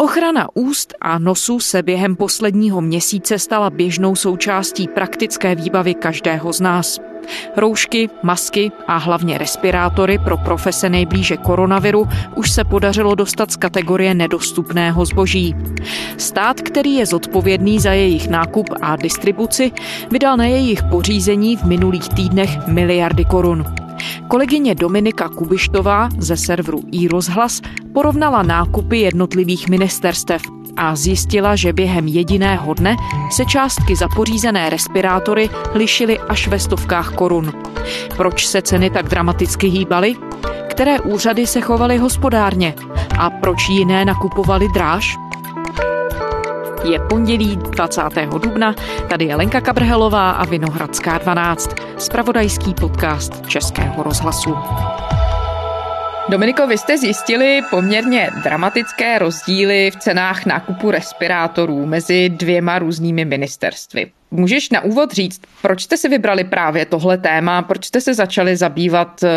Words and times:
Ochrana 0.00 0.48
úst 0.54 0.94
a 1.00 1.18
nosu 1.18 1.60
se 1.60 1.82
během 1.82 2.16
posledního 2.16 2.80
měsíce 2.80 3.38
stala 3.38 3.70
běžnou 3.70 4.16
součástí 4.16 4.88
praktické 4.88 5.54
výbavy 5.54 5.94
každého 5.94 6.52
z 6.52 6.60
nás. 6.60 6.98
Roušky, 7.56 8.10
masky 8.22 8.72
a 8.86 8.96
hlavně 8.96 9.38
respirátory 9.38 10.18
pro 10.18 10.36
profese 10.36 10.88
nejblíže 10.88 11.36
koronaviru 11.36 12.08
už 12.36 12.50
se 12.50 12.64
podařilo 12.64 13.14
dostat 13.14 13.50
z 13.50 13.56
kategorie 13.56 14.14
nedostupného 14.14 15.04
zboží. 15.04 15.56
Stát, 16.16 16.60
který 16.60 16.94
je 16.94 17.06
zodpovědný 17.06 17.80
za 17.80 17.92
jejich 17.92 18.28
nákup 18.28 18.66
a 18.82 18.96
distribuci, 18.96 19.72
vydal 20.10 20.36
na 20.36 20.44
jejich 20.44 20.82
pořízení 20.82 21.56
v 21.56 21.64
minulých 21.64 22.08
týdnech 22.08 22.66
miliardy 22.66 23.24
korun. 23.24 23.87
Kolegyně 24.28 24.74
Dominika 24.74 25.28
Kubištová 25.28 26.08
ze 26.18 26.36
serveru 26.36 26.82
iRozhlas 26.92 27.60
porovnala 27.94 28.42
nákupy 28.42 28.98
jednotlivých 28.98 29.68
ministerstev 29.68 30.42
a 30.76 30.96
zjistila, 30.96 31.56
že 31.56 31.72
během 31.72 32.08
jediného 32.08 32.74
dne 32.74 32.96
se 33.30 33.44
částky 33.44 33.96
za 33.96 34.08
pořízené 34.08 34.70
respirátory 34.70 35.50
lišily 35.74 36.18
až 36.18 36.48
ve 36.48 36.58
stovkách 36.58 37.14
korun. 37.14 37.52
Proč 38.16 38.46
se 38.46 38.62
ceny 38.62 38.90
tak 38.90 39.08
dramaticky 39.08 39.66
hýbaly? 39.68 40.14
Které 40.70 41.00
úřady 41.00 41.46
se 41.46 41.60
chovaly 41.60 41.98
hospodárně? 41.98 42.74
A 43.18 43.30
proč 43.30 43.68
jiné 43.68 44.04
nakupovaly 44.04 44.68
dráž? 44.74 45.16
Je 46.84 46.98
pondělí 47.08 47.56
20. 47.56 48.02
dubna, 48.42 48.74
tady 49.08 49.24
je 49.24 49.36
Lenka 49.36 49.60
Kabrhelová 49.60 50.30
a 50.30 50.44
Vinohradská 50.44 51.18
12, 51.18 51.74
spravodajský 51.98 52.74
podcast 52.74 53.46
Českého 53.46 54.02
rozhlasu. 54.02 54.54
Dominiko, 56.28 56.66
vy 56.66 56.78
jste 56.78 56.98
zjistili 56.98 57.60
poměrně 57.70 58.30
dramatické 58.44 59.18
rozdíly 59.18 59.90
v 59.90 59.96
cenách 59.96 60.46
nákupu 60.46 60.90
respirátorů 60.90 61.86
mezi 61.86 62.28
dvěma 62.28 62.78
různými 62.78 63.24
ministerstvy. 63.24 64.10
Můžeš 64.30 64.70
na 64.70 64.80
úvod 64.80 65.12
říct, 65.12 65.40
proč 65.62 65.82
jste 65.82 65.96
si 65.96 66.08
vybrali 66.08 66.44
právě 66.44 66.86
tohle 66.86 67.18
téma, 67.18 67.62
proč 67.62 67.84
jste 67.84 68.00
se 68.00 68.14
začali 68.14 68.56
zabývat 68.56 69.22
eh, 69.22 69.28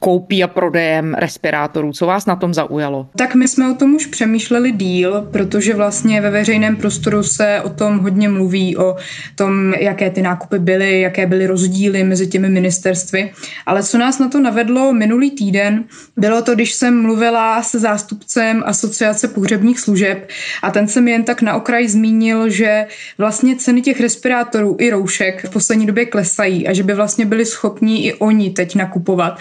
koupí 0.00 0.44
a 0.44 0.48
prodejem 0.48 1.14
respirátorů. 1.14 1.92
Co 1.92 2.06
vás 2.06 2.26
na 2.26 2.36
tom 2.36 2.54
zaujalo? 2.54 3.08
Tak 3.16 3.34
my 3.34 3.48
jsme 3.48 3.70
o 3.70 3.74
tom 3.74 3.94
už 3.94 4.06
přemýšleli 4.06 4.72
díl, 4.72 5.28
protože 5.32 5.74
vlastně 5.74 6.20
ve 6.20 6.30
veřejném 6.30 6.76
prostoru 6.76 7.22
se 7.22 7.60
o 7.64 7.68
tom 7.68 7.98
hodně 7.98 8.28
mluví, 8.28 8.76
o 8.76 8.96
tom, 9.34 9.74
jaké 9.74 10.10
ty 10.10 10.22
nákupy 10.22 10.58
byly, 10.58 11.00
jaké 11.00 11.26
byly 11.26 11.46
rozdíly 11.46 12.04
mezi 12.04 12.26
těmi 12.26 12.48
ministerstvy. 12.48 13.30
Ale 13.66 13.82
co 13.82 13.98
nás 13.98 14.18
na 14.18 14.28
to 14.28 14.40
navedlo 14.40 14.92
minulý 14.92 15.30
týden, 15.30 15.84
bylo 16.16 16.42
to, 16.42 16.54
když 16.54 16.74
jsem 16.74 17.02
mluvila 17.02 17.62
se 17.62 17.78
zástupcem 17.78 18.62
Asociace 18.66 19.28
pohřebních 19.28 19.80
služeb 19.80 20.28
a 20.62 20.70
ten 20.70 20.88
jsem 20.88 21.08
jen 21.08 21.24
tak 21.24 21.42
na 21.42 21.56
okraj 21.56 21.88
zmínil, 21.88 22.48
že 22.48 22.86
vlastně 23.18 23.56
ceny 23.56 23.82
těch 23.82 24.00
respirátorů 24.00 24.76
i 24.80 24.90
roušek 24.90 25.46
v 25.46 25.50
poslední 25.50 25.86
době 25.86 26.06
klesají 26.06 26.68
a 26.68 26.72
že 26.72 26.82
by 26.82 26.94
vlastně 26.94 27.26
byli 27.26 27.46
schopní 27.46 28.06
i 28.06 28.14
oni 28.14 28.50
teď 28.50 28.74
nakupovat 28.74 29.38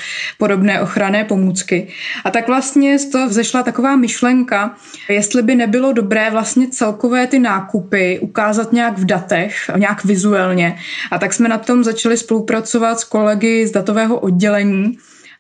podobné 0.54 0.82
ochranné 0.82 1.24
pomůcky. 1.24 1.88
A 2.24 2.32
tak 2.32 2.48
vlastně 2.48 3.00
z 3.00 3.10
toho 3.10 3.28
vzešla 3.28 3.64
taková 3.64 3.96
myšlenka, 3.96 4.76
jestli 5.10 5.42
by 5.42 5.56
nebylo 5.56 5.94
dobré 5.94 6.30
vlastně 6.32 6.68
celkové 6.68 7.28
ty 7.28 7.40
nákupy 7.40 8.20
ukázat 8.20 8.74
nějak 8.74 8.98
v 8.98 9.06
datech, 9.06 9.56
nějak 9.78 10.06
vizuálně. 10.06 10.78
A 11.12 11.20
tak 11.20 11.34
jsme 11.34 11.50
na 11.50 11.58
tom 11.58 11.84
začali 11.84 12.18
spolupracovat 12.18 13.00
s 13.00 13.04
kolegy 13.04 13.68
z 13.68 13.72
datového 13.72 14.20
oddělení, 14.20 14.98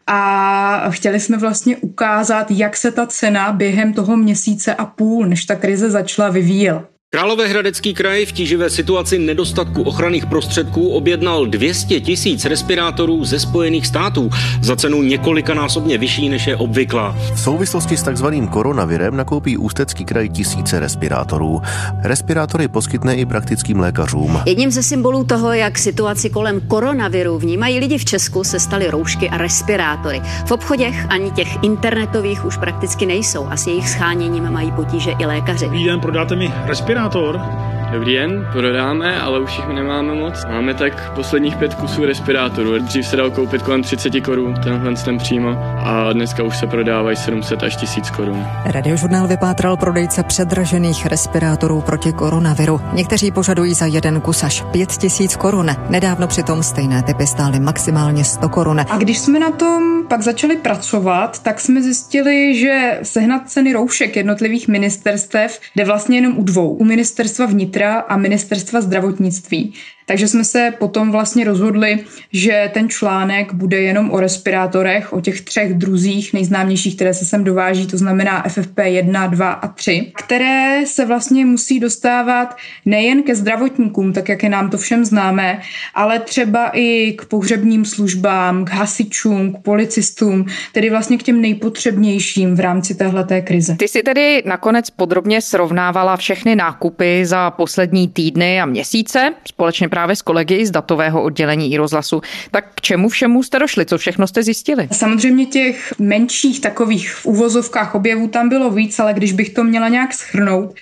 a 0.08 0.89
chtěli 0.89 1.19
jsme 1.19 1.38
vlastně 1.38 1.78
ukázat, 1.78 2.52
jak 2.52 2.78
se 2.78 2.91
ta 2.91 3.08
cena 3.08 3.52
během 3.52 3.94
toho 3.94 4.17
měsíce 4.17 4.75
a 4.75 4.86
půl, 4.86 5.25
než 5.25 5.45
ta 5.45 5.56
krize 5.56 5.89
začala, 5.89 6.30
vyvíjela. 6.30 6.92
Královéhradecký 7.14 7.94
kraj 7.94 8.25
v 8.25 8.31
tíživé 8.31 8.69
situaci 8.69 9.19
nedostatku 9.19 9.81
ochranných 9.83 10.25
prostředků 10.25 10.89
objednal 10.89 11.45
200 11.45 12.00
tisíc 12.00 12.45
respirátorů 12.45 13.25
ze 13.25 13.40
Spojených 13.40 13.88
států 13.88 14.29
za 14.62 14.75
cenu 14.75 15.03
několikanásobně 15.03 15.97
vyšší 15.97 16.29
než 16.29 16.47
je 16.47 16.56
obvyklá. 16.56 17.16
V 17.34 17.40
souvislosti 17.40 17.97
s 17.97 18.03
takzvaným 18.03 18.47
koronavirem 18.47 19.18
nakoupí 19.18 19.57
Ústecký 19.57 20.06
kraj 20.06 20.29
tisíce 20.29 20.79
respirátorů. 20.79 21.62
Respirátory 22.03 22.68
poskytne 22.68 23.16
i 23.16 23.25
praktickým 23.25 23.80
lékařům. 23.80 24.40
Jedním 24.45 24.72
ze 24.72 24.84
symbolů 24.84 25.24
toho, 25.24 25.53
jak 25.53 25.78
situaci 25.78 26.30
kolem 26.30 26.62
koronaviru 26.62 27.38
vnímají 27.38 27.80
lidi 27.80 27.97
v 27.97 28.06
Česku, 28.06 28.44
se 28.44 28.59
staly 28.59 28.88
roušky 28.88 29.30
a 29.30 29.38
respirátory. 29.38 30.22
V 30.45 30.51
obchodech 30.51 31.06
ani 31.09 31.31
těch 31.31 31.63
internetových 31.63 32.45
už 32.45 32.57
prakticky 32.57 33.06
nejsou 33.06 33.45
a 33.45 33.57
s 33.57 33.68
jejich 33.68 33.90
scháněním 33.90 34.51
mají 34.51 34.72
potíže 34.72 35.12
i 35.19 35.25
lékaři. 35.25 35.66
Dobrý 35.66 35.85
den, 35.85 36.00
prodáte 36.00 36.35
mi 36.35 36.53
respirátor? 36.66 37.03
Respirátor. 37.03 37.82
Dobrý 37.94 38.14
den, 38.14 38.48
prodáme, 38.52 39.22
ale 39.22 39.40
už 39.40 39.58
jich 39.58 39.68
nemáme 39.68 40.16
moc. 40.16 40.46
Máme 40.46 40.74
tak 40.74 41.14
posledních 41.16 41.56
pět 41.56 41.74
kusů 41.74 42.06
respirátorů. 42.06 42.80
Dřív 42.80 43.08
se 43.08 43.16
dal 43.16 43.31
koupit 43.31 43.62
kolem 43.62 43.84
30 43.84 44.22
korun, 44.22 44.56
tenhle 44.64 44.96
ten 44.96 45.18
přímo, 45.18 45.50
a 45.86 46.14
dneska 46.14 46.44
už 46.44 46.58
se 46.58 46.68
prodávají 46.68 47.18
700 47.18 47.64
až 47.64 47.76
1000 47.76 48.09
korun. 48.09 48.46
Radiožurnál 48.66 49.28
vypátral 49.28 49.78
prodejce 49.78 50.24
předražených 50.24 51.06
respirátorů 51.06 51.81
proti 51.81 52.14
koronaviru. 52.14 52.81
Někteří 52.94 53.31
požadují 53.31 53.74
za 53.74 53.86
jeden 53.86 54.22
kus 54.22 54.44
až 54.44 54.64
5000 54.72 55.36
korun. 55.36 55.75
Nedávno 55.90 56.28
přitom 56.28 56.64
stejné 56.64 57.04
typy 57.04 57.28
stály 57.28 57.60
maximálně 57.60 58.24
100 58.24 58.50
korun. 58.50 58.80
A 58.90 58.98
když 58.98 59.20
jsme 59.20 59.40
na 59.40 59.52
tom 59.52 60.04
pak 60.08 60.22
začali 60.22 60.56
pracovat, 60.56 61.44
tak 61.44 61.60
jsme 61.60 61.81
zjistili, 61.81 62.56
že 62.56 63.00
sehnat 63.04 63.50
ceny 63.50 63.74
roušek 63.74 64.16
jednotlivých 64.16 64.68
ministerstev 64.68 65.60
jde 65.75 65.86
vlastně 65.86 66.18
jenom 66.18 66.38
u 66.38 66.44
dvou. 66.44 66.74
U 66.74 66.84
ministerstva 66.84 67.46
vnitra 67.46 67.82
a 67.91 68.17
ministerstva 68.17 68.81
zdravotnictví. 68.81 69.73
Takže 70.06 70.28
jsme 70.28 70.44
se 70.44 70.74
potom 70.80 71.12
vlastně 71.12 71.46
rozhodli, 71.46 72.00
že 72.34 72.72
ten 72.74 72.90
článek 72.90 73.53
bude 73.53 73.81
jenom 73.81 74.12
o 74.12 74.19
respirátorech, 74.19 75.14
o 75.14 75.22
těch 75.22 75.41
třech 75.41 75.74
druzích 75.74 76.34
nejznámějších, 76.34 76.96
které 76.96 77.14
se 77.14 77.25
sem 77.25 77.44
dováží, 77.44 77.88
to 77.88 77.97
znamená 77.97 78.46
FFP1, 78.47 79.30
2 79.30 79.52
a 79.52 79.68
3, 79.68 80.12
které 80.16 80.81
se 80.86 81.06
vlastně 81.06 81.46
musí 81.46 81.80
dostávat 81.80 82.56
nejen 82.86 83.24
ke 83.24 83.36
zdravotníkům, 83.36 84.13
tak 84.13 84.30
jak 84.30 84.44
je 84.44 84.50
nám 84.50 84.69
to 84.69 84.78
všem 84.78 85.06
známé, 85.06 85.62
ale 85.96 86.19
třeba 86.19 86.69
i 86.74 87.13
k 87.18 87.25
pohřebním 87.25 87.86
službám, 87.86 88.66
k 88.66 88.69
hasičům, 88.69 89.53
k 89.53 89.59
policistům, 89.59 90.46
tedy 90.72 90.90
vlastně 90.90 91.18
k 91.18 91.24
těm 91.24 91.42
nejpotřebnějším 91.42 92.56
v 92.56 92.59
rámci 92.59 92.96
téhleté 92.96 93.42
krize. 93.42 93.75
Ty 93.80 93.88
si 93.88 94.03
tedy 94.03 94.44
nakonec 94.46 94.90
podrobně 94.90 95.42
srovnávala 95.42 96.18
všechny 96.18 96.56
nákupy 96.56 97.25
za 97.25 97.52
poslední 97.52 98.08
týdny 98.08 98.62
a 98.62 98.66
měsíce 98.66 99.34
společně 99.47 99.90
právě 99.94 100.16
s 100.16 100.22
kolegy 100.22 100.66
z 100.66 100.72
datového 100.72 101.24
oddělení 101.24 101.74
i 101.74 101.78
rozhlasu. 101.78 102.22
Tak 102.52 102.66
k 102.76 102.81
čemu 102.81 103.09
všemu 103.09 103.44
jste 103.44 103.59
došli? 103.59 103.86
Co 103.86 103.98
všechno 103.98 104.28
jste 104.28 104.44
zjistili? 104.44 104.88
Samozřejmě 104.92 105.46
těch 105.46 105.94
menších 106.00 106.62
takových 106.62 107.12
v 107.12 107.26
uvozovkách 107.26 107.96
objevů 107.96 108.28
tam 108.28 108.50
bylo 108.50 108.70
víc, 108.70 109.00
ale 109.00 109.14
když 109.14 109.34
bych 109.34 109.50
to 109.50 109.64
měla 109.64 109.88
nějak 109.88 110.14
schrnout, 110.14 110.76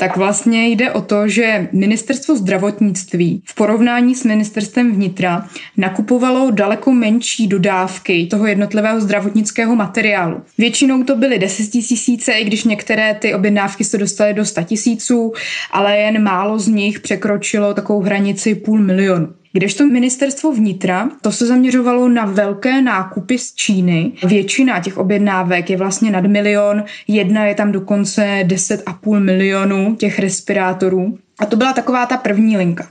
tak 0.00 0.16
vlastně 0.16 0.68
jde 0.68 0.92
o 0.92 1.00
to, 1.00 1.28
že 1.28 1.68
ministerstvo 1.72 2.36
zdravotnictví 2.36 3.42
v 3.46 3.54
porovnání 3.54 4.14
s 4.14 4.24
ministerstvem 4.24 4.92
vnitra 4.92 5.48
nakupovalo 5.76 6.50
daleko 6.50 6.92
menší 6.92 7.46
dodávky 7.46 8.26
toho 8.26 8.46
jednotlivého 8.46 9.00
zdravotnického 9.00 9.76
materiálu. 9.76 10.42
Většinou 10.58 11.02
to 11.02 11.16
byly 11.16 11.38
10 11.38 11.70
tisíce, 11.70 12.32
i 12.32 12.44
když 12.44 12.64
některé 12.64 13.14
ty 13.14 13.34
objednávky 13.34 13.84
se 13.84 13.98
dostaly 13.98 14.34
do 14.34 14.44
100 14.44 14.62
tisíců, 14.62 15.32
ale 15.70 15.98
jen 15.98 16.22
málo 16.22 16.58
z 16.58 16.68
nich 16.68 17.00
překročilo 17.00 17.74
takovou 17.74 18.02
hranici 18.02 18.54
půl 18.54 18.78
milionu. 18.78 19.39
Kdežto 19.52 19.86
ministerstvo 19.86 20.52
vnitra, 20.52 21.10
to 21.20 21.32
se 21.32 21.46
zaměřovalo 21.46 22.08
na 22.08 22.24
velké 22.24 22.82
nákupy 22.82 23.38
z 23.38 23.54
Číny. 23.54 24.12
Většina 24.24 24.80
těch 24.80 24.98
objednávek 24.98 25.70
je 25.70 25.76
vlastně 25.76 26.10
nad 26.10 26.26
milion, 26.26 26.84
jedna 27.08 27.44
je 27.44 27.54
tam 27.54 27.72
dokonce 27.72 28.44
10,5 28.46 29.20
milionu 29.24 29.94
těch 29.94 30.18
respirátorů. 30.18 31.18
A 31.38 31.46
to 31.46 31.56
byla 31.56 31.72
taková 31.72 32.06
ta 32.06 32.16
první 32.16 32.56
linka. 32.56 32.88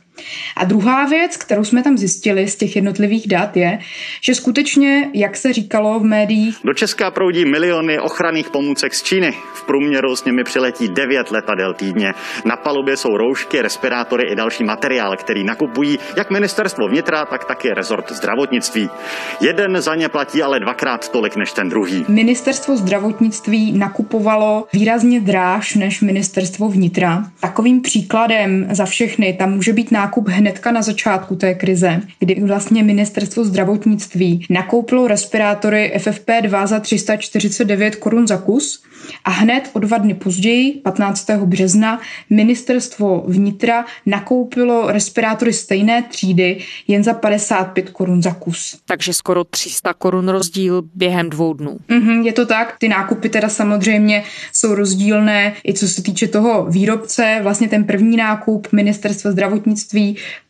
A 0.55 0.63
druhá 0.63 1.05
věc, 1.05 1.37
kterou 1.37 1.63
jsme 1.63 1.83
tam 1.83 1.97
zjistili 1.97 2.47
z 2.47 2.55
těch 2.55 2.75
jednotlivých 2.75 3.27
dat, 3.27 3.57
je, 3.57 3.79
že 4.21 4.35
skutečně, 4.35 5.09
jak 5.13 5.37
se 5.37 5.53
říkalo 5.53 5.99
v 5.99 6.03
médiích, 6.03 6.57
do 6.63 6.73
Česka 6.73 7.11
proudí 7.11 7.45
miliony 7.45 7.99
ochranných 7.99 8.49
pomůcek 8.49 8.93
z 8.93 9.03
Číny. 9.03 9.31
V 9.53 9.63
průměru 9.63 10.15
s 10.15 10.25
nimi 10.25 10.43
přiletí 10.43 10.87
9 10.89 11.31
letadel 11.31 11.73
týdně. 11.73 12.13
Na 12.45 12.55
palubě 12.55 12.97
jsou 12.97 13.17
roušky, 13.17 13.61
respirátory 13.61 14.23
i 14.31 14.35
další 14.35 14.63
materiál, 14.63 15.17
který 15.17 15.43
nakupují 15.43 15.99
jak 16.17 16.31
ministerstvo 16.31 16.87
vnitra, 16.87 17.25
tak 17.25 17.45
taky 17.45 17.69
rezort 17.73 18.11
zdravotnictví. 18.11 18.89
Jeden 19.41 19.81
za 19.81 19.95
ně 19.95 20.09
platí 20.09 20.43
ale 20.43 20.59
dvakrát 20.59 21.09
tolik 21.09 21.35
než 21.35 21.51
ten 21.51 21.69
druhý. 21.69 22.05
Ministerstvo 22.07 22.77
zdravotnictví 22.77 23.77
nakupovalo 23.77 24.67
výrazně 24.73 25.19
dráž 25.21 25.75
než 25.75 26.01
ministerstvo 26.01 26.69
vnitra. 26.69 27.23
Takovým 27.39 27.81
příkladem 27.81 28.67
za 28.71 28.85
všechny 28.85 29.33
tam 29.33 29.51
může 29.51 29.73
být 29.73 29.91
nákup 29.91 30.08
nákup 30.09 30.27
hnedka 30.27 30.71
na 30.71 30.81
začátku 30.81 31.35
té 31.35 31.53
krize, 31.53 32.01
kdy 32.19 32.41
vlastně 32.41 32.83
ministerstvo 32.83 33.43
zdravotnictví 33.43 34.45
nakoupilo 34.49 35.07
respirátory 35.07 35.93
FFP2 35.97 36.67
za 36.67 36.79
349 36.79 37.95
korun 37.95 38.27
za 38.27 38.37
kus 38.37 38.83
a 39.25 39.29
hned 39.29 39.69
o 39.73 39.79
dva 39.79 39.97
dny 39.97 40.13
později, 40.13 40.73
15. 40.73 41.29
března, 41.29 41.99
ministerstvo 42.29 43.23
vnitra 43.27 43.85
nakoupilo 44.05 44.91
respirátory 44.91 45.53
stejné 45.53 46.03
třídy 46.03 46.57
jen 46.87 47.03
za 47.03 47.13
55 47.13 47.89
korun 47.89 48.21
za 48.21 48.33
kus. 48.33 48.77
Takže 48.85 49.13
skoro 49.13 49.43
300 49.43 49.93
korun 49.93 50.29
rozdíl 50.29 50.83
během 50.95 51.29
dvou 51.29 51.53
dnů. 51.53 51.77
Mm-hmm, 51.89 52.25
je 52.25 52.33
to 52.33 52.45
tak. 52.45 52.75
Ty 52.79 52.87
nákupy 52.87 53.29
teda 53.29 53.49
samozřejmě 53.49 54.23
jsou 54.53 54.75
rozdílné 54.75 55.53
i 55.67 55.73
co 55.73 55.87
se 55.87 56.03
týče 56.03 56.27
toho 56.27 56.65
výrobce. 56.65 57.39
Vlastně 57.43 57.67
ten 57.67 57.83
první 57.83 58.17
nákup 58.17 58.67
ministerstva 58.71 59.31
zdravotnictví, 59.31 59.98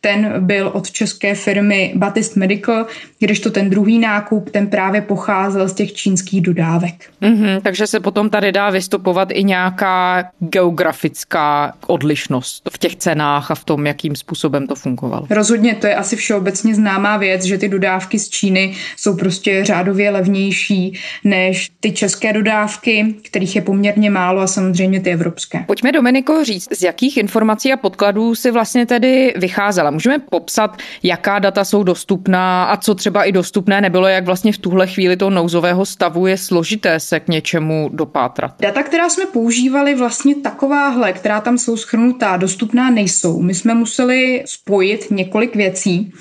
ten 0.01 0.33
byl 0.39 0.71
od 0.73 0.91
české 0.91 1.35
firmy 1.35 1.93
Batist 1.95 2.35
Medical, 2.35 2.85
kdežto 3.19 3.51
ten 3.51 3.69
druhý 3.69 3.99
nákup, 3.99 4.49
ten 4.49 4.67
právě 4.67 5.01
pocházel 5.01 5.67
z 5.67 5.73
těch 5.73 5.93
čínských 5.93 6.41
dodávek. 6.41 6.93
Mm-hmm, 7.21 7.61
takže 7.61 7.87
se 7.87 7.99
potom 7.99 8.29
tady 8.29 8.51
dá 8.51 8.69
vystupovat 8.69 9.29
i 9.31 9.43
nějaká 9.43 10.23
geografická 10.39 11.73
odlišnost 11.87 12.69
v 12.73 12.77
těch 12.77 12.95
cenách 12.95 13.51
a 13.51 13.55
v 13.55 13.63
tom, 13.63 13.87
jakým 13.87 14.15
způsobem 14.15 14.67
to 14.67 14.75
fungovalo. 14.75 15.27
Rozhodně 15.29 15.75
to 15.75 15.87
je 15.87 15.95
asi 15.95 16.15
všeobecně 16.15 16.75
známá 16.75 17.17
věc, 17.17 17.43
že 17.43 17.57
ty 17.57 17.69
dodávky 17.69 18.19
z 18.19 18.29
Číny 18.29 18.75
jsou 18.97 19.17
prostě 19.17 19.65
řádově 19.65 20.09
levnější 20.09 20.99
než 21.23 21.71
ty 21.79 21.91
české 21.91 22.33
dodávky, 22.33 23.15
kterých 23.23 23.55
je 23.55 23.61
poměrně 23.61 24.09
málo 24.09 24.41
a 24.41 24.47
samozřejmě 24.47 24.99
ty 24.99 25.09
evropské. 25.09 25.63
Pojďme, 25.67 25.91
Dominiko, 25.91 26.43
říct, 26.43 26.77
z 26.77 26.83
jakých 26.83 27.17
informací 27.17 27.73
a 27.73 27.77
podkladů 27.77 28.35
si 28.35 28.51
vlastně 28.51 28.85
tedy 28.85 29.28
vycházela. 29.35 29.91
Můžeme 29.91 30.19
popsat, 30.19 30.77
jaká 31.03 31.39
data 31.39 31.65
jsou 31.65 31.83
dostupná 31.83 32.63
a 32.63 32.77
co 32.77 32.95
třeba 32.95 33.23
i 33.23 33.31
dostupné 33.31 33.81
nebylo, 33.81 34.07
jak 34.07 34.25
vlastně 34.25 34.53
v 34.53 34.57
tuhle 34.57 34.87
chvíli 34.87 35.17
toho 35.17 35.31
nouzového 35.31 35.85
stavu 35.85 36.27
je 36.27 36.37
složité 36.37 36.99
se 36.99 37.19
k 37.19 37.27
něčemu 37.27 37.89
dopátrat. 37.93 38.53
Data, 38.61 38.83
která 38.83 39.09
jsme 39.09 39.25
používali, 39.25 39.95
vlastně 39.95 40.35
takováhle, 40.35 41.13
která 41.13 41.41
tam 41.41 41.57
jsou 41.57 41.77
schrnutá, 41.77 42.37
dostupná 42.37 42.89
nejsou. 42.89 43.41
My 43.41 43.53
jsme 43.53 43.73
museli 43.73 44.43
spojit 44.45 45.11
několik 45.11 45.55
věcí. 45.55 46.11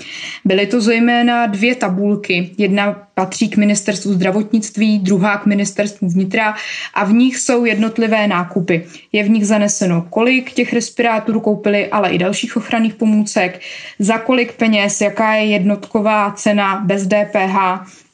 Byly 0.45 0.67
to 0.67 0.81
zejména 0.81 1.47
dvě 1.47 1.75
tabulky. 1.75 2.51
Jedna 2.59 3.08
patří 3.19 3.49
k 3.49 3.57
ministerstvu 3.57 4.13
zdravotnictví, 4.13 4.99
druhá 4.99 5.39
k 5.39 5.47
ministerstvu 5.47 6.09
vnitra 6.09 6.55
a 6.95 7.05
v 7.05 7.13
nich 7.13 7.39
jsou 7.39 7.65
jednotlivé 7.65 8.29
nákupy. 8.29 8.87
Je 9.13 9.25
v 9.25 9.31
nich 9.31 9.47
zaneseno, 9.47 10.07
kolik 10.11 10.53
těch 10.53 10.73
respirátorů 10.73 11.41
koupili, 11.41 11.87
ale 11.87 12.11
i 12.11 12.19
dalších 12.19 12.57
ochranných 12.57 12.95
pomůcek, 12.95 13.61
za 13.99 14.19
kolik 14.19 14.53
peněz, 14.53 15.01
jaká 15.01 15.35
je 15.35 15.45
jednotková 15.45 16.31
cena 16.31 16.81
bez 16.87 17.07
DPH 17.07 17.57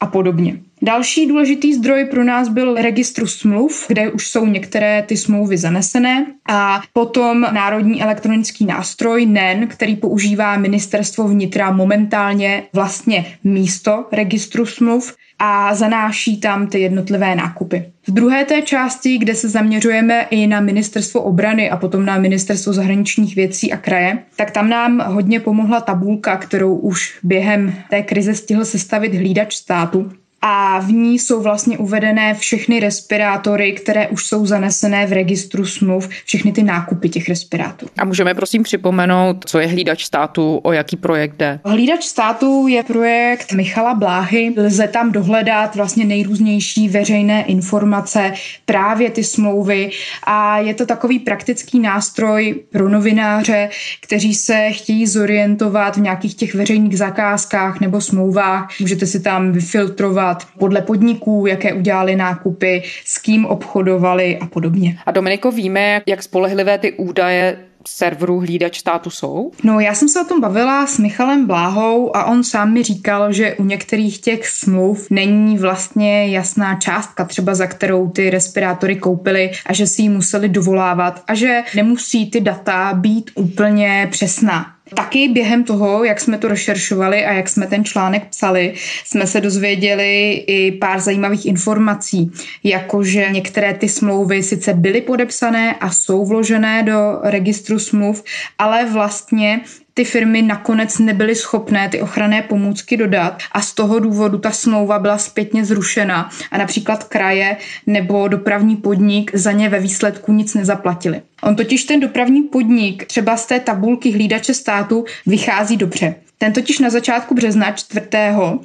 a 0.00 0.06
podobně. 0.12 0.56
Další 0.84 1.26
důležitý 1.26 1.74
zdroj 1.74 2.04
pro 2.04 2.24
nás 2.24 2.48
byl 2.48 2.74
registru 2.74 3.26
smluv, 3.26 3.84
kde 3.88 4.10
už 4.10 4.28
jsou 4.28 4.46
některé 4.46 5.02
ty 5.02 5.16
smlouvy 5.16 5.56
zanesené 5.56 6.26
a 6.48 6.82
potom 6.92 7.40
Národní 7.40 8.02
elektronický 8.02 8.66
nástroj 8.66 9.26
NEN, 9.26 9.66
který 9.68 9.96
používá 9.96 10.56
ministerstvo 10.56 11.28
vnitra 11.28 11.70
momentálně 11.70 12.62
vlastně 12.72 13.24
místo 13.44 14.04
registru 14.12 14.66
smluv 14.66 15.14
a 15.38 15.74
zanáší 15.74 16.40
tam 16.40 16.66
ty 16.66 16.80
jednotlivé 16.80 17.34
nákupy. 17.34 17.84
V 18.06 18.10
druhé 18.10 18.44
té 18.44 18.62
části, 18.62 19.18
kde 19.18 19.34
se 19.34 19.48
zaměřujeme 19.48 20.26
i 20.30 20.46
na 20.46 20.60
ministerstvo 20.60 21.20
obrany 21.20 21.70
a 21.70 21.76
potom 21.76 22.04
na 22.06 22.18
ministerstvo 22.18 22.72
zahraničních 22.72 23.36
věcí 23.36 23.72
a 23.72 23.76
kraje, 23.76 24.18
tak 24.36 24.50
tam 24.50 24.68
nám 24.68 25.02
hodně 25.06 25.40
pomohla 25.40 25.80
tabulka, 25.80 26.36
kterou 26.36 26.74
už 26.74 27.18
během 27.22 27.74
té 27.90 28.02
krize 28.02 28.34
stihl 28.34 28.64
sestavit 28.64 29.14
hlídač 29.14 29.54
státu 29.54 30.10
a 30.46 30.78
v 30.78 30.92
ní 30.92 31.18
jsou 31.18 31.42
vlastně 31.42 31.78
uvedené 31.78 32.34
všechny 32.34 32.80
respirátory, 32.80 33.72
které 33.72 34.08
už 34.08 34.26
jsou 34.26 34.46
zanesené 34.46 35.06
v 35.06 35.12
registru 35.12 35.66
smluv, 35.66 36.08
všechny 36.24 36.52
ty 36.52 36.62
nákupy 36.62 37.08
těch 37.08 37.28
respirátorů. 37.28 37.90
A 37.98 38.04
můžeme 38.04 38.34
prosím 38.34 38.62
připomenout, 38.62 39.44
co 39.46 39.58
je 39.58 39.66
hlídač 39.66 40.04
státu, 40.04 40.60
o 40.62 40.72
jaký 40.72 40.96
projekt 40.96 41.36
jde? 41.36 41.60
Hlídač 41.64 42.04
státu 42.04 42.66
je 42.68 42.82
projekt 42.82 43.52
Michala 43.52 43.94
Bláhy. 43.94 44.54
Lze 44.56 44.88
tam 44.88 45.12
dohledat 45.12 45.76
vlastně 45.76 46.04
nejrůznější 46.04 46.88
veřejné 46.88 47.44
informace, 47.44 48.32
právě 48.64 49.10
ty 49.10 49.24
smlouvy 49.24 49.90
a 50.24 50.58
je 50.58 50.74
to 50.74 50.86
takový 50.86 51.18
praktický 51.18 51.80
nástroj 51.80 52.60
pro 52.72 52.88
novináře, 52.88 53.68
kteří 54.00 54.34
se 54.34 54.68
chtějí 54.70 55.06
zorientovat 55.06 55.96
v 55.96 56.00
nějakých 56.00 56.34
těch 56.34 56.54
veřejných 56.54 56.98
zakázkách 56.98 57.80
nebo 57.80 58.00
smlouvách. 58.00 58.68
Můžete 58.80 59.06
si 59.06 59.20
tam 59.20 59.52
vyfiltrovat 59.52 60.33
například 60.34 60.58
podle 60.58 60.80
podniků, 60.80 61.46
jaké 61.46 61.72
udělali 61.72 62.16
nákupy, 62.16 62.82
s 63.04 63.18
kým 63.18 63.46
obchodovali 63.46 64.38
a 64.38 64.46
podobně. 64.46 64.98
A 65.06 65.10
Dominiko, 65.10 65.50
víme, 65.50 66.02
jak 66.06 66.22
spolehlivé 66.22 66.78
ty 66.78 66.92
údaje 66.92 67.56
serverů 67.88 68.40
hlídač 68.40 68.78
státu 68.78 69.10
jsou? 69.10 69.50
No, 69.64 69.80
já 69.80 69.94
jsem 69.94 70.08
se 70.08 70.20
o 70.20 70.24
tom 70.24 70.40
bavila 70.40 70.86
s 70.86 70.98
Michalem 70.98 71.46
Bláhou 71.46 72.16
a 72.16 72.24
on 72.24 72.44
sám 72.44 72.72
mi 72.72 72.82
říkal, 72.82 73.32
že 73.32 73.54
u 73.54 73.64
některých 73.64 74.20
těch 74.20 74.48
smluv 74.48 75.06
není 75.10 75.58
vlastně 75.58 76.28
jasná 76.28 76.74
částka, 76.74 77.24
třeba 77.24 77.54
za 77.54 77.66
kterou 77.66 78.10
ty 78.10 78.30
respirátory 78.30 78.96
koupili 78.96 79.50
a 79.66 79.72
že 79.72 79.86
si 79.86 80.02
ji 80.02 80.08
museli 80.08 80.48
dovolávat 80.48 81.22
a 81.26 81.34
že 81.34 81.62
nemusí 81.76 82.30
ty 82.30 82.40
data 82.40 82.94
být 82.94 83.30
úplně 83.34 84.08
přesná. 84.10 84.73
Taky 84.96 85.28
během 85.28 85.64
toho, 85.64 86.04
jak 86.04 86.20
jsme 86.20 86.38
to 86.38 86.48
rozšeršovali 86.48 87.24
a 87.24 87.32
jak 87.32 87.48
jsme 87.48 87.66
ten 87.66 87.84
článek 87.84 88.28
psali, 88.28 88.74
jsme 89.04 89.26
se 89.26 89.40
dozvěděli 89.40 90.32
i 90.32 90.72
pár 90.72 91.00
zajímavých 91.00 91.46
informací, 91.46 92.32
jakože 92.64 93.30
některé 93.30 93.74
ty 93.74 93.88
smlouvy 93.88 94.42
sice 94.42 94.74
byly 94.74 95.00
podepsané 95.00 95.74
a 95.74 95.90
jsou 95.90 96.26
vložené 96.26 96.82
do 96.82 97.18
registru 97.22 97.78
smluv, 97.78 98.24
ale 98.58 98.84
vlastně 98.84 99.60
ty 99.94 100.04
firmy 100.04 100.42
nakonec 100.42 100.98
nebyly 100.98 101.34
schopné 101.34 101.88
ty 101.88 102.00
ochranné 102.00 102.42
pomůcky 102.42 102.96
dodat 102.96 103.42
a 103.52 103.60
z 103.60 103.74
toho 103.74 103.98
důvodu 103.98 104.38
ta 104.38 104.50
smlouva 104.50 104.98
byla 104.98 105.18
zpětně 105.18 105.64
zrušena 105.64 106.30
a 106.50 106.58
například 106.58 107.04
kraje 107.04 107.56
nebo 107.86 108.28
dopravní 108.28 108.76
podnik 108.76 109.30
za 109.34 109.52
ně 109.52 109.68
ve 109.68 109.80
výsledku 109.80 110.32
nic 110.32 110.54
nezaplatili. 110.54 111.22
On 111.42 111.56
totiž 111.56 111.84
ten 111.84 112.00
dopravní 112.00 112.42
podnik 112.42 113.06
třeba 113.06 113.36
z 113.36 113.46
té 113.46 113.60
tabulky 113.60 114.10
hlídače 114.10 114.54
státu 114.54 115.04
vychází 115.26 115.76
dobře. 115.76 116.14
Ten 116.44 116.52
totiž 116.52 116.78
na 116.78 116.90
začátku 116.90 117.34
března 117.34 117.72
4. 117.72 118.06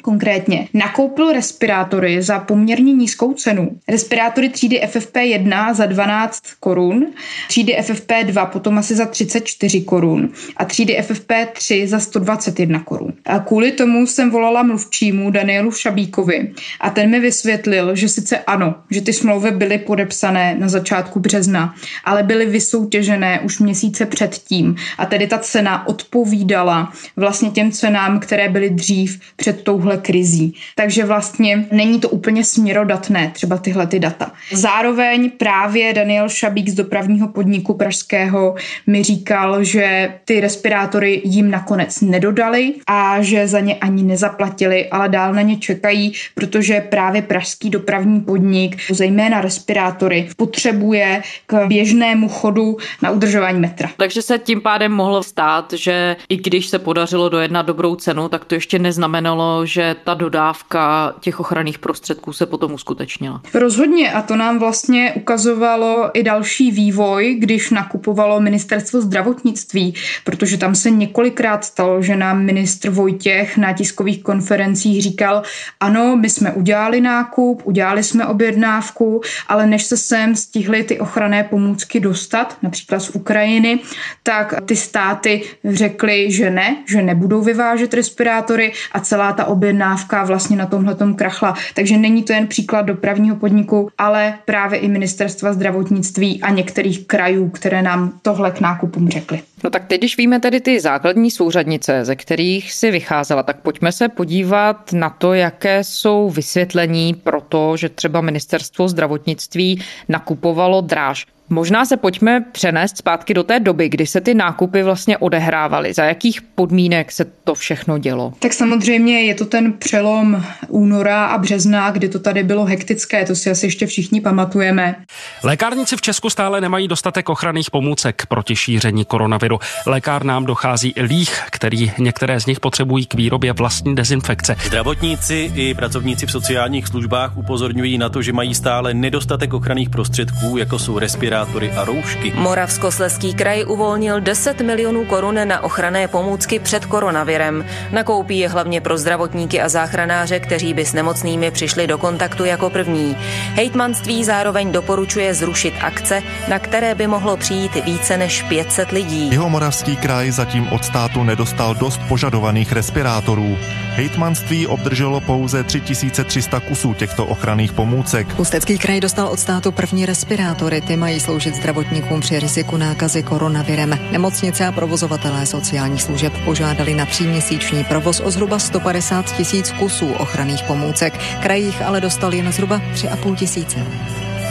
konkrétně 0.02 0.68
nakoupil 0.74 1.32
respirátory 1.32 2.22
za 2.22 2.40
poměrně 2.40 2.94
nízkou 2.94 3.34
cenu. 3.34 3.70
Respirátory 3.88 4.50
třídy 4.50 4.82
FFP1 4.86 5.74
za 5.74 5.86
12 5.86 6.42
korun, 6.60 7.08
třídy 7.48 7.78
FFP2 7.80 8.50
potom 8.50 8.78
asi 8.78 8.96
za 8.96 9.06
34 9.06 9.82
korun 9.82 10.30
a 10.58 10.66
třídy 10.66 11.00
FFP3 11.00 11.88
za 11.88 12.00
121 12.00 12.80
korun. 12.80 13.14
A 13.26 13.40
kvůli 13.40 13.72
tomu 13.72 14.08
jsem 14.08 14.32
volala 14.32 14.64
mluvčímu 14.64 15.32
Danielu 15.32 15.72
Šabíkovi 15.72 16.54
a 16.82 16.90
ten 16.90 17.10
mi 17.10 17.20
vysvětlil, 17.20 17.96
že 17.96 18.10
sice 18.10 18.38
ano, 18.38 18.76
že 18.92 19.02
ty 19.02 19.14
smlouvy 19.14 19.52
byly 19.52 19.78
podepsané 19.78 20.56
na 20.60 20.68
začátku 20.70 21.20
března, 21.20 21.76
ale 22.06 22.24
byly 22.24 22.46
vysoutěžené 22.46 23.40
už 23.40 23.60
měsíce 23.60 24.06
předtím 24.06 24.76
a 24.98 25.06
tedy 25.06 25.28
ta 25.28 25.38
cena 25.38 25.88
odpovídala 25.88 26.94
vlastně 27.16 27.50
těm 27.50 27.69
cenám, 27.72 28.20
které 28.20 28.50
byly 28.50 28.70
dřív 28.70 29.20
před 29.36 29.64
touhle 29.64 29.98
krizí. 29.98 30.56
Takže 30.76 31.06
vlastně 31.06 31.66
není 31.72 32.00
to 32.00 32.10
úplně 32.10 32.44
směrodatné, 32.44 33.32
třeba 33.34 33.58
tyhle 33.58 33.88
ty 33.88 34.00
data. 34.00 34.32
Zároveň 34.52 35.32
právě 35.38 35.94
Daniel 35.94 36.30
Šabík 36.30 36.70
z 36.70 36.74
dopravního 36.74 37.28
podniku 37.28 37.74
pražského 37.74 38.56
mi 38.88 39.04
říkal, 39.04 39.64
že 39.64 40.14
ty 40.26 40.40
respirátory 40.40 41.22
jim 41.26 41.52
nakonec 41.52 42.02
nedodali 42.02 42.74
a 42.88 43.22
že 43.22 43.48
za 43.48 43.60
ně 43.60 43.76
ani 43.76 44.04
nezaplatili, 44.04 44.90
ale 44.90 45.10
dál 45.10 45.34
na 45.34 45.42
ně 45.42 45.58
čekají, 45.58 46.14
protože 46.36 46.82
právě 46.82 47.22
pražský 47.22 47.70
dopravní 47.70 48.22
podnik, 48.22 48.78
zejména 48.92 49.42
respirátory, 49.42 50.30
potřebuje 50.38 51.22
k 51.46 51.68
běžnému 51.68 52.30
chodu 52.30 52.78
na 53.02 53.12
udržování 53.12 53.60
metra. 53.60 53.90
Takže 53.98 54.22
se 54.22 54.40
tím 54.40 54.62
pádem 54.62 54.92
mohlo 54.92 55.24
stát, 55.24 55.74
že 55.74 56.16
i 56.30 56.38
když 56.38 56.68
se 56.68 56.80
podařilo 56.80 57.30
dojednat 57.30 57.49
dojednat 57.50 57.66
dobrou 57.66 57.96
cenu, 57.96 58.30
tak 58.30 58.46
to 58.46 58.56
ještě 58.56 58.80
neznamenalo, 58.80 59.66
že 59.66 59.96
ta 60.04 60.14
dodávka 60.14 61.14
těch 61.20 61.40
ochranných 61.40 61.80
prostředků 61.80 62.34
se 62.34 62.46
potom 62.46 62.74
uskutečnila. 62.74 63.42
Rozhodně 63.54 64.12
a 64.12 64.22
to 64.22 64.36
nám 64.36 64.60
vlastně 64.60 65.14
ukazovalo 65.16 66.10
i 66.14 66.24
další 66.24 66.72
vývoj, 66.72 67.36
když 67.40 67.72
nakupovalo 67.72 68.40
ministerstvo 68.40 69.02
zdravotnictví, 69.02 69.94
protože 70.24 70.58
tam 70.58 70.76
se 70.76 70.90
několikrát 70.90 71.66
stalo, 71.66 72.02
že 72.02 72.16
nám 72.16 72.44
ministr 72.46 72.90
Vojtěch 72.90 73.58
na 73.58 73.74
tiskových 73.74 74.24
konferencích 74.24 75.02
říkal, 75.02 75.44
ano, 75.80 76.16
my 76.16 76.30
jsme 76.30 76.52
udělali 76.52 77.02
nákup, 77.02 77.62
udělali 77.66 78.04
jsme 78.04 78.26
objednávku, 78.26 79.22
ale 79.48 79.68
než 79.68 79.84
se 79.84 79.98
sem 79.98 80.36
stihly 80.36 80.84
ty 80.84 81.00
ochranné 81.00 81.44
pomůcky 81.44 82.00
dostat, 82.00 82.58
například 82.62 83.00
z 83.00 83.10
Ukrajiny, 83.10 83.80
tak 84.24 84.54
ty 84.66 84.76
státy 84.76 85.42
řekly, 85.66 86.32
že 86.32 86.50
ne, 86.50 86.78
že 86.86 87.02
nebudou 87.02 87.39
vyvážet 87.42 87.94
respirátory 87.94 88.74
a 88.92 89.00
celá 89.00 89.34
ta 89.34 89.46
objednávka 89.46 90.24
vlastně 90.24 90.58
na 90.58 90.66
tomhle 90.66 90.96
krachla. 91.16 91.54
Takže 91.74 91.98
není 91.98 92.24
to 92.24 92.34
jen 92.34 92.48
příklad 92.48 92.82
dopravního 92.82 93.36
podniku, 93.36 93.90
ale 93.98 94.34
právě 94.46 94.80
i 94.80 94.88
ministerstva 94.88 95.54
zdravotnictví 95.54 96.42
a 96.42 96.50
některých 96.50 97.08
krajů, 97.08 97.50
které 97.50 97.82
nám 97.82 98.20
tohle 98.22 98.52
k 98.52 98.60
nákupům 98.60 99.10
řekly. 99.10 99.42
No 99.64 99.70
tak 99.70 99.86
teď, 99.88 100.02
když 100.02 100.18
víme 100.18 100.40
tedy 100.40 100.62
ty 100.62 100.80
základní 100.80 101.32
souřadnice, 101.32 102.06
ze 102.06 102.16
kterých 102.16 102.74
si 102.74 102.92
vycházela, 102.92 103.44
tak 103.44 103.62
pojďme 103.62 103.92
se 103.92 104.10
podívat 104.10 104.94
na 104.94 105.10
to, 105.10 105.34
jaké 105.34 105.84
jsou 105.84 106.30
vysvětlení 106.30 107.14
pro 107.14 107.42
to, 107.42 107.78
že 107.78 107.90
třeba 107.90 108.22
ministerstvo 108.22 108.88
zdravotnictví 108.88 109.82
nakupovalo 110.10 110.82
dráž. 110.82 111.26
Možná 111.52 111.86
se 111.86 111.98
pojďme 111.98 112.46
přenést 112.52 112.98
zpátky 112.98 113.34
do 113.34 113.44
té 113.44 113.60
doby, 113.60 113.90
kdy 113.90 114.08
se 114.08 114.22
ty 114.22 114.34
nákupy 114.34 114.84
vlastně 114.84 115.18
odehrávaly. 115.18 115.94
Za 115.94 116.04
jakých 116.04 116.42
podmínek 116.42 117.12
se 117.12 117.26
to 117.44 117.56
všechno 117.56 117.98
dělo? 117.98 118.34
Tak 118.40 118.54
samozřejmě 118.54 119.24
je 119.24 119.36
to 119.36 119.46
ten 119.46 119.74
přelom 119.74 120.44
února 120.68 121.26
a 121.26 121.38
března, 121.38 121.92
kdy 121.92 122.10
to 122.10 122.20
tady 122.20 122.44
bylo 122.44 122.66
hektické, 122.66 123.26
to 123.26 123.36
si 123.36 123.50
asi 123.50 123.66
ještě 123.66 123.86
všichni 123.86 124.22
pamatujeme. 124.22 124.96
Lékárníci 125.44 125.98
v 125.98 126.02
Česku 126.02 126.30
stále 126.30 126.62
nemají 126.62 126.88
dostatek 126.88 127.30
ochranných 127.30 127.72
pomůcek 127.72 128.26
proti 128.26 128.56
šíření 128.56 129.06
koronaviru. 129.06 129.49
Lékárnám 129.86 130.46
dochází 130.46 130.90
i 130.90 131.02
líh, 131.02 131.42
který 131.52 131.92
některé 131.98 132.40
z 132.40 132.46
nich 132.46 132.60
potřebují 132.60 133.06
k 133.06 133.14
výrobě 133.14 133.54
vlastní 133.54 133.96
dezinfekce. 133.96 134.56
Zdravotníci 134.66 135.52
i 135.56 135.74
pracovníci 135.74 136.26
v 136.26 136.32
sociálních 136.32 136.88
službách 136.88 137.38
upozorňují 137.38 137.98
na 137.98 138.10
to, 138.10 138.22
že 138.22 138.34
mají 138.34 138.56
stále 138.56 138.94
nedostatek 138.94 139.54
ochranných 139.54 139.90
prostředků, 139.90 140.58
jako 140.58 140.80
jsou 140.80 141.00
respirátory 141.00 141.30
respirátory 141.30 141.72
a 141.72 141.86
roušky. 141.86 142.34
Moravskosleský 142.36 143.34
kraj 143.34 143.66
uvolnil 143.68 144.22
10 144.22 144.62
milionů 144.62 145.06
korun 145.06 145.48
na 145.48 145.64
ochranné 145.64 146.08
pomůcky 146.08 146.60
před 146.60 146.86
koronavirem. 146.86 147.66
Nakoupí 147.92 148.40
je 148.40 148.50
hlavně 148.50 148.82
pro 148.82 148.98
zdravotníky 148.98 149.62
a 149.62 149.70
záchranáře, 149.70 150.40
kteří 150.40 150.74
by 150.74 150.86
s 150.86 150.94
nemocnými 150.94 151.52
přišli 151.52 151.88
do 151.88 151.98
kontaktu 151.98 152.46
jako 152.46 152.70
první. 152.70 153.16
Hejtmanství 153.56 154.24
zároveň 154.24 154.72
doporučuje 154.72 155.34
zrušit 155.34 155.74
akce, 155.82 156.22
na 156.48 156.60
které 156.60 156.96
by 156.96 157.08
mohlo 157.08 157.38
přijít 157.38 157.86
více 157.86 158.18
než 158.18 158.44
500 158.44 158.92
lidí. 158.92 159.30
Jeho 159.40 159.50
moravský 159.50 159.96
kraj 159.96 160.32
zatím 160.32 160.68
od 160.68 160.86
státu 160.86 161.24
nedostal 161.24 161.76
dost 161.76 162.02
požadovaných 162.08 162.72
respirátorů. 162.72 163.58
Hejtmanství 163.96 164.68
obdrželo 164.68 165.22
pouze 165.22 165.64
3300 165.64 166.60
kusů 166.60 166.94
těchto 166.94 167.26
ochranných 167.26 167.74
pomůcek. 167.74 168.28
Ústecký 168.40 168.78
kraj 168.78 169.00
dostal 169.00 169.28
od 169.28 169.40
státu 169.40 169.72
první 169.72 170.06
respirátory. 170.06 170.82
Ty 170.82 170.98
mají 170.98 171.20
sloužit 171.20 171.56
zdravotníkům 171.56 172.20
při 172.20 172.40
riziku 172.40 172.78
nákazy 172.78 173.24
koronavirem. 173.24 174.00
Nemocnice 174.12 174.68
a 174.68 174.72
provozovatelé 174.72 175.46
sociálních 175.46 176.04
služeb 176.04 176.34
požádali 176.46 176.96
na 176.96 177.06
tříměsíční 177.06 177.84
provoz 177.84 178.20
o 178.20 178.32
zhruba 178.32 178.60
150 178.60 179.36
tisíc 179.36 179.72
kusů 179.72 180.12
ochranných 180.12 180.64
pomůcek. 180.64 181.18
Krajích 181.42 181.82
ale 181.82 182.02
dostal 182.02 182.34
jen 182.34 182.52
zhruba 182.52 182.82
3,5 182.94 183.36
tisíce. 183.36 183.80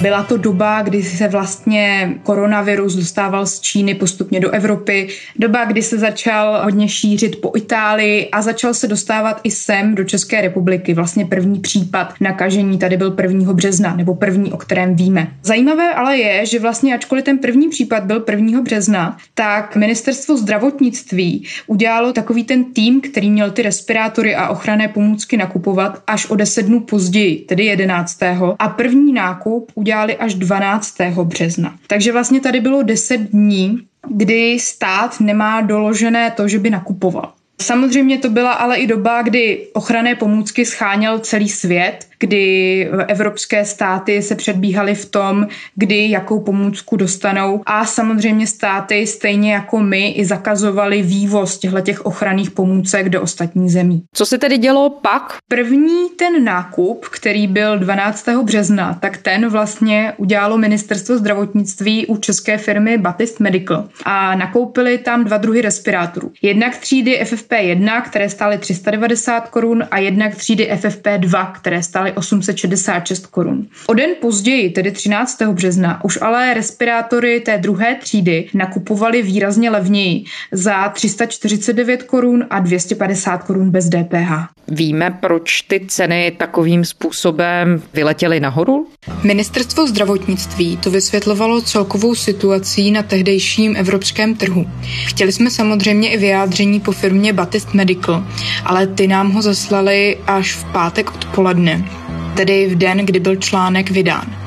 Byla 0.03 0.23
to 0.23 0.37
doba, 0.37 0.83
kdy 0.83 1.03
se 1.03 1.29
vlastně 1.29 2.15
koronavirus 2.23 2.95
dostával 2.95 3.47
z 3.47 3.61
Číny 3.61 3.95
postupně 3.95 4.41
do 4.41 4.51
Evropy, 4.51 5.09
doba, 5.39 5.65
kdy 5.65 5.83
se 5.83 5.99
začal 5.99 6.61
hodně 6.65 6.89
šířit 6.89 7.41
po 7.41 7.53
Itálii 7.57 8.29
a 8.31 8.43
začal 8.43 8.75
se 8.75 8.89
dostávat 8.89 9.41
i 9.45 9.51
sem 9.51 9.95
do 9.95 10.05
České 10.05 10.41
republiky. 10.41 10.95
Vlastně 10.95 11.25
první 11.25 11.61
případ 11.61 12.15
nakažení 12.21 12.79
tady 12.79 12.97
byl 12.97 13.17
1. 13.23 13.53
března, 13.53 13.97
nebo 13.97 14.15
první, 14.15 14.53
o 14.53 14.57
kterém 14.57 14.97
víme. 14.97 15.29
Zajímavé 15.43 15.95
ale 15.95 16.17
je, 16.17 16.47
že 16.47 16.59
vlastně 16.59 16.95
ačkoliv 16.95 17.25
ten 17.25 17.39
první 17.39 17.69
případ 17.69 18.05
byl 18.05 18.25
1. 18.31 18.63
března, 18.63 19.17
tak 19.35 19.77
ministerstvo 19.77 20.37
zdravotnictví 20.37 21.47
udělalo 21.67 22.13
takový 22.13 22.45
ten 22.45 22.65
tým, 22.65 23.01
který 23.01 23.31
měl 23.31 23.51
ty 23.51 23.63
respirátory 23.63 24.35
a 24.35 24.49
ochranné 24.49 24.89
pomůcky 24.89 25.37
nakupovat 25.37 26.03
až 26.07 26.31
o 26.31 26.37
10 26.37 26.63
dnů 26.63 26.81
později, 26.81 27.37
tedy 27.37 27.65
11. 27.65 28.23
A 28.59 28.69
první 28.69 29.13
nákup 29.13 29.73
udělali 29.89 30.17
až 30.17 30.35
12. 30.35 30.97
března. 31.25 31.75
Takže 31.87 32.13
vlastně 32.13 32.41
tady 32.41 32.61
bylo 32.61 32.83
10 32.83 33.17
dní, 33.17 33.79
kdy 34.09 34.59
stát 34.61 35.21
nemá 35.21 35.61
doložené 35.61 36.31
to, 36.31 36.49
že 36.49 36.59
by 36.59 36.71
nakupoval. 36.71 37.33
Samozřejmě 37.63 38.19
to 38.19 38.31
byla 38.31 38.53
ale 38.53 38.77
i 38.77 38.87
doba, 38.87 39.23
kdy 39.23 39.67
ochranné 39.73 40.15
pomůcky 40.15 40.65
scháněl 40.65 41.19
celý 41.19 41.49
svět 41.49 42.08
kdy 42.19 42.89
evropské 43.09 43.65
státy 43.65 44.23
se 44.23 44.35
předbíhaly 44.35 44.95
v 44.95 45.07
tom, 45.07 45.47
kdy 45.75 46.11
jakou 46.11 46.41
pomůcku 46.41 46.97
dostanou 46.97 47.63
a 47.67 47.85
samozřejmě 47.85 48.47
státy 48.47 49.07
stejně 49.07 49.53
jako 49.53 49.81
my 49.81 50.11
i 50.11 50.25
zakazovali 50.25 51.03
vývoz 51.03 51.59
těchto 51.59 51.81
těch 51.81 52.07
ochranných 52.07 52.51
pomůcek 52.51 53.09
do 53.09 53.23
ostatních 53.23 53.73
zemí. 53.73 54.03
Co 54.13 54.27
se 54.27 54.39
tedy 54.39 54.59
dělo 54.59 54.91
pak? 54.91 55.37
První 55.49 56.09
ten 56.17 56.45
nákup, 56.45 57.07
který 57.07 57.47
byl 57.47 57.79
12. 57.79 58.29
března, 58.43 58.95
tak 58.95 59.17
ten 59.17 59.49
vlastně 59.49 60.13
udělalo 60.17 60.59
ministerstvo 60.59 61.19
zdravotnictví 61.19 62.07
u 62.07 62.17
české 62.17 62.59
firmy 62.59 62.99
Baptist 62.99 63.41
Medical 63.41 63.89
a 64.05 64.35
nakoupili 64.35 64.99
tam 64.99 65.25
dva 65.25 65.37
druhy 65.37 65.61
respirátorů. 65.61 66.33
Jednak 66.43 66.77
třídy 66.77 67.21
FFP1, 67.23 68.03
které 68.03 68.29
stály 68.29 68.59
390 68.59 69.49
korun 69.49 69.85
a 69.91 69.99
jednak 69.99 70.35
třídy 70.35 70.71
FFP2, 70.73 71.53
které 71.53 71.83
stály 71.83 72.08
stály 72.09 72.13
866 72.13 73.27
korun. 73.27 73.67
O 73.87 73.95
den 73.95 74.11
později, 74.21 74.71
tedy 74.71 74.91
13. 74.91 75.43
března, 75.43 76.05
už 76.05 76.19
ale 76.23 76.55
respirátory 76.55 77.41
té 77.41 77.59
druhé 77.59 77.95
třídy 77.95 78.49
nakupovali 78.55 79.23
výrazně 79.23 79.71
levněji 79.71 80.25
za 80.53 80.89
349 80.89 82.03
korun 82.03 82.45
a 82.51 82.59
250 82.59 83.43
korun 83.43 83.71
bez 83.71 83.89
DPH. 83.89 84.59
Víme, 84.71 85.11
proč 85.21 85.63
ty 85.63 85.81
ceny 85.89 86.33
takovým 86.39 86.85
způsobem 86.85 87.83
vyletěly 87.95 88.41
nahoru? 88.41 88.87
Ministerstvo 89.25 89.87
zdravotnictví 89.87 90.77
to 90.77 90.91
vysvětlovalo 90.91 91.61
celkovou 91.63 92.15
situací 92.15 92.91
na 92.91 93.03
tehdejším 93.03 93.77
evropském 93.77 94.35
trhu. 94.35 94.67
Chtěli 95.07 95.33
jsme 95.33 95.51
samozřejmě 95.51 96.11
i 96.11 96.17
vyjádření 96.17 96.81
po 96.81 96.93
firmě 96.93 97.33
Batist 97.33 97.75
Medical, 97.75 98.25
ale 98.65 98.87
ty 98.87 99.07
nám 99.07 99.33
ho 99.33 99.43
zaslali 99.43 100.19
až 100.27 100.55
v 100.55 100.65
pátek 100.65 101.15
odpoledne 101.15 101.98
tedy 102.39 102.67
v 102.69 102.75
den, 102.79 102.99
kdy 102.99 103.21
byl 103.21 103.37
článek 103.37 103.91
vydán. 103.91 104.38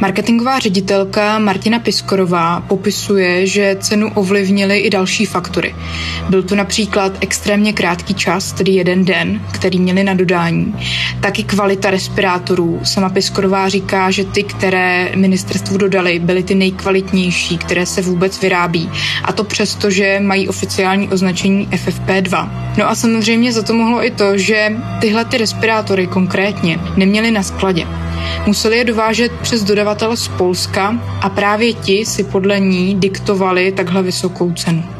Marketingová 0.00 0.58
ředitelka 0.58 1.38
Martina 1.38 1.78
Piskorová 1.78 2.60
popisuje, 2.60 3.46
že 3.46 3.76
cenu 3.80 4.10
ovlivnily 4.14 4.78
i 4.78 4.90
další 4.90 5.26
faktory. 5.26 5.74
Byl 6.28 6.42
to 6.42 6.54
například 6.54 7.12
extrémně 7.20 7.72
krátký 7.72 8.14
čas, 8.14 8.52
tedy 8.52 8.72
jeden 8.72 9.04
den, 9.04 9.40
který 9.52 9.78
měli 9.78 10.04
na 10.04 10.14
dodání. 10.14 10.74
Taky 11.20 11.42
kvalita 11.42 11.90
respirátorů. 11.90 12.80
Sama 12.84 13.08
Piskorová 13.08 13.68
říká, 13.68 14.10
že 14.10 14.24
ty, 14.24 14.42
které 14.42 15.12
ministerstvu 15.16 15.78
dodali, 15.78 16.18
byly 16.18 16.42
ty 16.42 16.54
nejkvalitnější, 16.54 17.58
které 17.58 17.86
se 17.86 18.02
vůbec 18.02 18.40
vyrábí. 18.40 18.90
A 19.24 19.32
to 19.32 19.44
přesto, 19.44 19.90
že 19.90 20.20
mají 20.20 20.48
oficiální 20.48 21.08
označení 21.08 21.68
FFP2. 21.68 22.50
No 22.78 22.90
a 22.90 22.94
samozřejmě 22.94 23.52
za 23.52 23.62
to 23.62 23.74
mohlo 23.74 24.06
i 24.06 24.10
to, 24.10 24.38
že 24.38 24.72
tyhle 25.00 25.24
ty 25.24 25.38
respirátory 25.38 26.06
konkrétně 26.06 26.80
neměly 26.96 27.30
na 27.30 27.42
skladě. 27.42 27.86
Museli 28.46 28.78
je 28.78 28.84
dovážet 28.84 29.32
přes 29.32 29.64
dodavatele 29.64 30.16
z 30.16 30.28
Polska 30.28 30.94
a 31.20 31.28
právě 31.28 31.72
ti 31.72 32.06
si 32.06 32.24
podle 32.24 32.60
ní 32.60 32.94
diktovali 32.94 33.72
takhle 33.72 34.02
vysokou 34.02 34.52
cenu. 34.52 34.97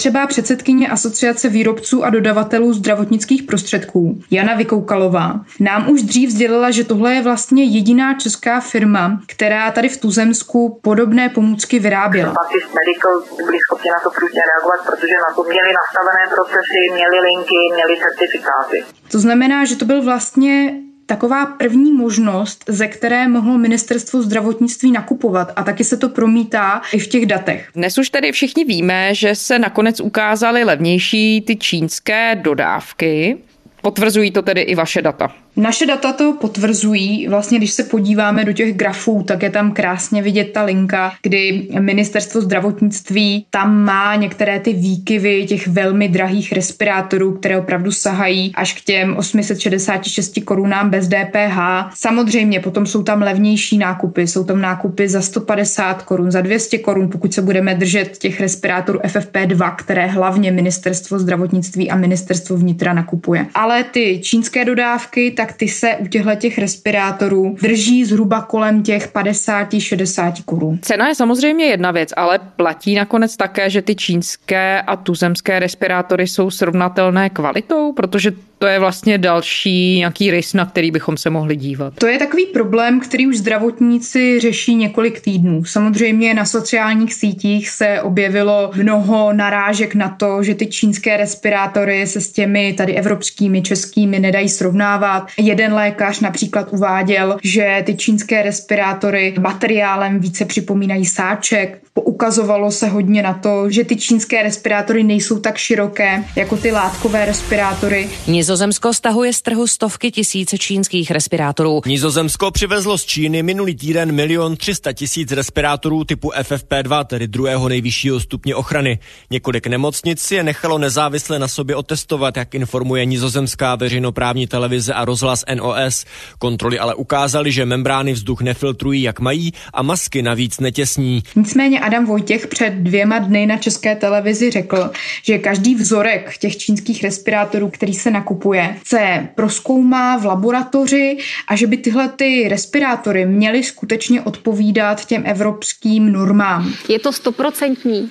Třeba 0.00 0.26
předsedkyně 0.26 0.88
Asociace 0.88 1.48
výrobců 1.48 2.04
a 2.04 2.10
dodavatelů 2.10 2.72
zdravotnických 2.72 3.42
prostředků 3.42 4.20
Jana 4.30 4.54
Vykoukalová 4.54 5.40
nám 5.60 5.90
už 5.90 6.02
dřív 6.02 6.30
sdělila, 6.30 6.70
že 6.70 6.84
tohle 6.84 7.14
je 7.14 7.22
vlastně 7.22 7.64
jediná 7.64 8.14
česká 8.14 8.60
firma, 8.60 9.20
která 9.26 9.70
tady 9.70 9.88
v 9.88 10.00
Tuzemsku 10.00 10.80
podobné 10.82 11.28
pomůcky 11.28 11.78
vyráběla. 11.78 12.34
Medical 12.52 13.44
byli 13.46 13.58
schopni 13.68 13.90
na 13.90 14.00
to 14.00 14.10
průžně 14.10 14.40
reagovat, 14.50 14.86
protože 14.86 15.14
na 15.28 15.34
to 15.34 15.42
měli 15.42 15.70
nastavené 15.80 16.24
procesy, 16.34 16.80
měli 16.94 17.20
linky, 17.20 17.60
měli 17.74 18.00
certifikáty. 18.00 18.84
To 19.10 19.18
znamená, 19.18 19.64
že 19.64 19.76
to 19.76 19.84
byl 19.84 20.02
vlastně 20.02 20.74
taková 21.10 21.46
první 21.46 21.92
možnost, 21.92 22.64
ze 22.68 22.88
které 22.88 23.28
mohlo 23.28 23.58
ministerstvo 23.58 24.22
zdravotnictví 24.22 24.92
nakupovat 24.92 25.52
a 25.56 25.62
taky 25.62 25.84
se 25.84 25.96
to 25.96 26.08
promítá 26.08 26.82
i 26.92 26.98
v 26.98 27.06
těch 27.06 27.26
datech. 27.26 27.68
Dnes 27.74 27.98
už 27.98 28.10
tedy 28.10 28.32
všichni 28.32 28.64
víme, 28.64 29.14
že 29.14 29.34
se 29.34 29.58
nakonec 29.58 30.00
ukázaly 30.00 30.64
levnější 30.64 31.40
ty 31.40 31.56
čínské 31.56 32.34
dodávky. 32.42 33.36
Potvrzují 33.82 34.30
to 34.30 34.42
tedy 34.42 34.60
i 34.60 34.74
vaše 34.74 35.02
data. 35.02 35.32
Naše 35.56 35.86
data 35.86 36.12
to 36.12 36.32
potvrzují. 36.40 37.28
Vlastně, 37.28 37.58
když 37.58 37.70
se 37.70 37.84
podíváme 37.84 38.44
do 38.44 38.52
těch 38.52 38.76
grafů, 38.76 39.22
tak 39.22 39.42
je 39.42 39.50
tam 39.50 39.72
krásně 39.72 40.22
vidět 40.22 40.44
ta 40.44 40.62
linka, 40.62 41.12
kdy 41.22 41.68
ministerstvo 41.80 42.40
zdravotnictví 42.40 43.46
tam 43.50 43.84
má 43.84 44.16
některé 44.16 44.60
ty 44.60 44.72
výkyvy 44.72 45.46
těch 45.46 45.68
velmi 45.68 46.08
drahých 46.08 46.52
respirátorů, 46.52 47.32
které 47.32 47.58
opravdu 47.58 47.92
sahají 47.92 48.52
až 48.54 48.72
k 48.72 48.84
těm 48.84 49.16
866 49.16 50.32
korunám 50.44 50.90
bez 50.90 51.08
DPH. 51.08 51.58
Samozřejmě 51.94 52.60
potom 52.60 52.86
jsou 52.86 53.02
tam 53.02 53.22
levnější 53.22 53.78
nákupy, 53.78 54.26
jsou 54.26 54.44
tam 54.44 54.60
nákupy 54.60 55.08
za 55.08 55.20
150 55.20 56.02
korun, 56.02 56.30
za 56.30 56.40
200 56.40 56.78
korun, 56.78 57.08
pokud 57.08 57.34
se 57.34 57.42
budeme 57.42 57.74
držet 57.74 58.18
těch 58.18 58.40
respirátorů 58.40 58.98
FFP2, 58.98 59.76
které 59.76 60.06
hlavně 60.06 60.52
ministerstvo 60.52 61.18
zdravotnictví 61.18 61.90
a 61.90 61.96
ministerstvo 61.96 62.56
vnitra 62.56 62.92
nakupuje. 62.92 63.46
Ale 63.54 63.84
ty 63.84 64.20
čínské 64.22 64.64
dodávky, 64.64 65.30
tak 65.30 65.49
ty 65.52 65.68
se 65.68 65.96
u 65.96 66.06
těchto 66.06 66.34
těch 66.34 66.58
respirátorů 66.58 67.56
drží 67.62 68.04
zhruba 68.04 68.42
kolem 68.42 68.82
těch 68.82 69.12
50-60 69.12 70.32
korun. 70.44 70.78
Cena 70.82 71.08
je 71.08 71.14
samozřejmě 71.14 71.64
jedna 71.64 71.90
věc, 71.90 72.08
ale 72.16 72.38
platí 72.56 72.94
nakonec 72.94 73.36
také, 73.36 73.70
že 73.70 73.82
ty 73.82 73.94
čínské 73.94 74.82
a 74.82 74.96
tuzemské 74.96 75.58
respirátory 75.58 76.26
jsou 76.26 76.50
srovnatelné 76.50 77.30
kvalitou, 77.30 77.92
protože 77.92 78.32
to 78.60 78.66
je 78.66 78.78
vlastně 78.78 79.18
další 79.18 79.98
nějaký 79.98 80.30
rys, 80.30 80.54
na 80.54 80.66
který 80.66 80.90
bychom 80.90 81.16
se 81.16 81.30
mohli 81.30 81.56
dívat. 81.56 81.94
To 81.94 82.06
je 82.06 82.18
takový 82.18 82.46
problém, 82.46 83.00
který 83.00 83.26
už 83.26 83.38
zdravotníci 83.38 84.40
řeší 84.40 84.74
několik 84.74 85.20
týdnů. 85.20 85.64
Samozřejmě 85.64 86.34
na 86.34 86.44
sociálních 86.44 87.14
sítích 87.14 87.68
se 87.68 88.02
objevilo 88.02 88.70
mnoho 88.76 89.32
narážek 89.32 89.94
na 89.94 90.08
to, 90.08 90.42
že 90.42 90.54
ty 90.54 90.66
čínské 90.66 91.16
respirátory 91.16 92.06
se 92.06 92.20
s 92.20 92.32
těmi 92.32 92.72
tady 92.72 92.94
evropskými, 92.94 93.62
českými 93.62 94.18
nedají 94.18 94.48
srovnávat. 94.48 95.29
Jeden 95.36 95.74
lékař 95.74 96.20
například 96.20 96.68
uváděl, 96.70 97.36
že 97.42 97.82
ty 97.86 97.94
čínské 97.94 98.42
respirátory 98.42 99.34
materiálem 99.40 100.20
více 100.20 100.44
připomínají 100.44 101.06
sáček. 101.06 101.82
Poukazovalo 101.94 102.70
se 102.70 102.88
hodně 102.88 103.22
na 103.22 103.34
to, 103.34 103.70
že 103.70 103.84
ty 103.84 103.96
čínské 103.96 104.42
respirátory 104.42 105.02
nejsou 105.02 105.38
tak 105.38 105.56
široké 105.56 106.24
jako 106.36 106.56
ty 106.56 106.72
látkové 106.72 107.26
respirátory. 107.26 108.08
Nizozemsko 108.26 108.94
stahuje 108.94 109.32
z 109.32 109.42
trhu 109.42 109.66
stovky 109.66 110.10
tisíc 110.10 110.54
čínských 110.58 111.10
respirátorů. 111.10 111.82
Nizozemsko 111.86 112.50
přivezlo 112.50 112.98
z 112.98 113.04
Číny 113.04 113.42
minulý 113.42 113.74
týden 113.74 114.12
milion 114.12 114.56
300 114.56 114.92
tisíc 114.92 115.32
respirátorů 115.32 116.04
typu 116.04 116.30
FFP2, 116.30 117.04
tedy 117.04 117.28
druhého 117.28 117.68
nejvyššího 117.68 118.20
stupně 118.20 118.54
ochrany. 118.54 118.98
Několik 119.30 119.66
nemocnic 119.66 120.30
je 120.30 120.42
nechalo 120.42 120.78
nezávisle 120.78 121.38
na 121.38 121.48
sobě 121.48 121.76
otestovat, 121.76 122.36
jak 122.36 122.54
informuje 122.54 123.04
nizozemská 123.04 123.76
veřejnoprávní 123.76 124.46
televize 124.46 124.94
a 124.94 125.04
rozhlas 125.20 125.44
NOS. 125.54 126.04
Kontroly 126.38 126.78
ale 126.78 126.94
ukázaly, 126.94 127.52
že 127.52 127.64
membrány 127.64 128.12
vzduch 128.12 128.40
nefiltrují, 128.40 129.02
jak 129.02 129.20
mají 129.20 129.52
a 129.72 129.82
masky 129.82 130.22
navíc 130.22 130.60
netěsní. 130.60 131.22
Nicméně 131.36 131.80
Adam 131.80 132.06
Vojtěch 132.06 132.46
před 132.46 132.70
dvěma 132.70 133.18
dny 133.18 133.46
na 133.46 133.56
české 133.56 133.96
televizi 133.96 134.50
řekl, 134.50 134.90
že 135.22 135.38
každý 135.38 135.74
vzorek 135.74 136.38
těch 136.38 136.56
čínských 136.56 137.04
respirátorů, 137.04 137.68
který 137.70 137.94
se 137.94 138.10
nakupuje, 138.10 138.76
se 138.86 139.28
proskoumá 139.34 140.16
v 140.16 140.24
laboratoři 140.24 141.16
a 141.48 141.56
že 141.56 141.66
by 141.66 141.76
tyhle 141.76 142.08
ty 142.08 142.48
respirátory 142.48 143.26
měly 143.26 143.62
skutečně 143.62 144.22
odpovídat 144.22 145.04
těm 145.04 145.22
evropským 145.26 146.12
normám. 146.12 146.74
Je 146.88 146.98
to 146.98 147.12
stoprocentní? 147.12 148.10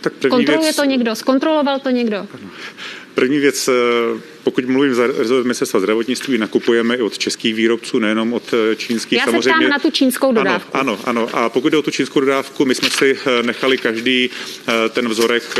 Tak 0.00 0.12
Kontroluje 0.30 0.66
věc... 0.66 0.76
to 0.76 0.84
někdo? 0.84 1.14
Zkontroloval 1.14 1.78
to 1.78 1.90
někdo? 1.90 2.26
První 3.14 3.38
věc, 3.38 3.68
eh, 3.68 3.72
pokud 4.44 4.64
mluvím 4.64 4.94
za 4.94 5.06
rezort 5.06 5.42
ministerstva 5.42 5.80
zdravotnictví, 5.80 6.38
nakupujeme 6.38 6.96
i 6.96 7.02
od 7.02 7.18
českých 7.18 7.54
výrobců, 7.54 7.98
nejenom 7.98 8.32
od 8.32 8.54
eh, 8.54 8.76
čínských. 8.76 9.18
Já 9.18 9.24
samozřejmě. 9.24 9.42
se 9.42 9.50
ptám 9.50 9.68
na 9.68 9.78
tu 9.78 9.90
čínskou 9.90 10.32
dodávku. 10.32 10.76
Ano, 10.76 10.98
ano, 11.04 11.28
ano. 11.32 11.44
A 11.44 11.48
pokud 11.48 11.68
jde 11.68 11.78
o 11.78 11.82
tu 11.82 11.90
čínskou 11.90 12.20
dodávku, 12.20 12.64
my 12.64 12.74
jsme 12.74 12.90
si 12.90 13.18
eh, 13.26 13.42
nechali 13.42 13.78
každý 13.78 14.30
ten 14.90 15.08
vzorek 15.08 15.58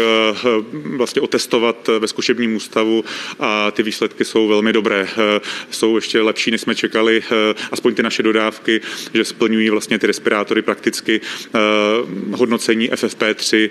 vlastně 0.97 1.23
otestovat 1.23 1.91
ve 1.99 2.09
zkušebním 2.09 2.57
ústavu 2.57 3.05
a 3.39 3.71
ty 3.71 3.83
výsledky 3.83 4.25
jsou 4.25 4.49
velmi 4.49 4.73
dobré. 4.73 5.09
Jsou 5.71 5.97
ještě 5.97 6.21
lepší, 6.21 6.51
než 6.51 6.61
jsme 6.61 6.75
čekali, 6.75 7.23
aspoň 7.73 7.95
ty 7.95 8.03
naše 8.03 8.23
dodávky, 8.23 8.81
že 9.15 9.25
splňují 9.25 9.71
vlastně 9.71 9.99
ty 9.99 10.07
respirátory 10.07 10.63
prakticky 10.63 11.21
hodnocení 12.33 12.91
FFP3. 12.91 13.71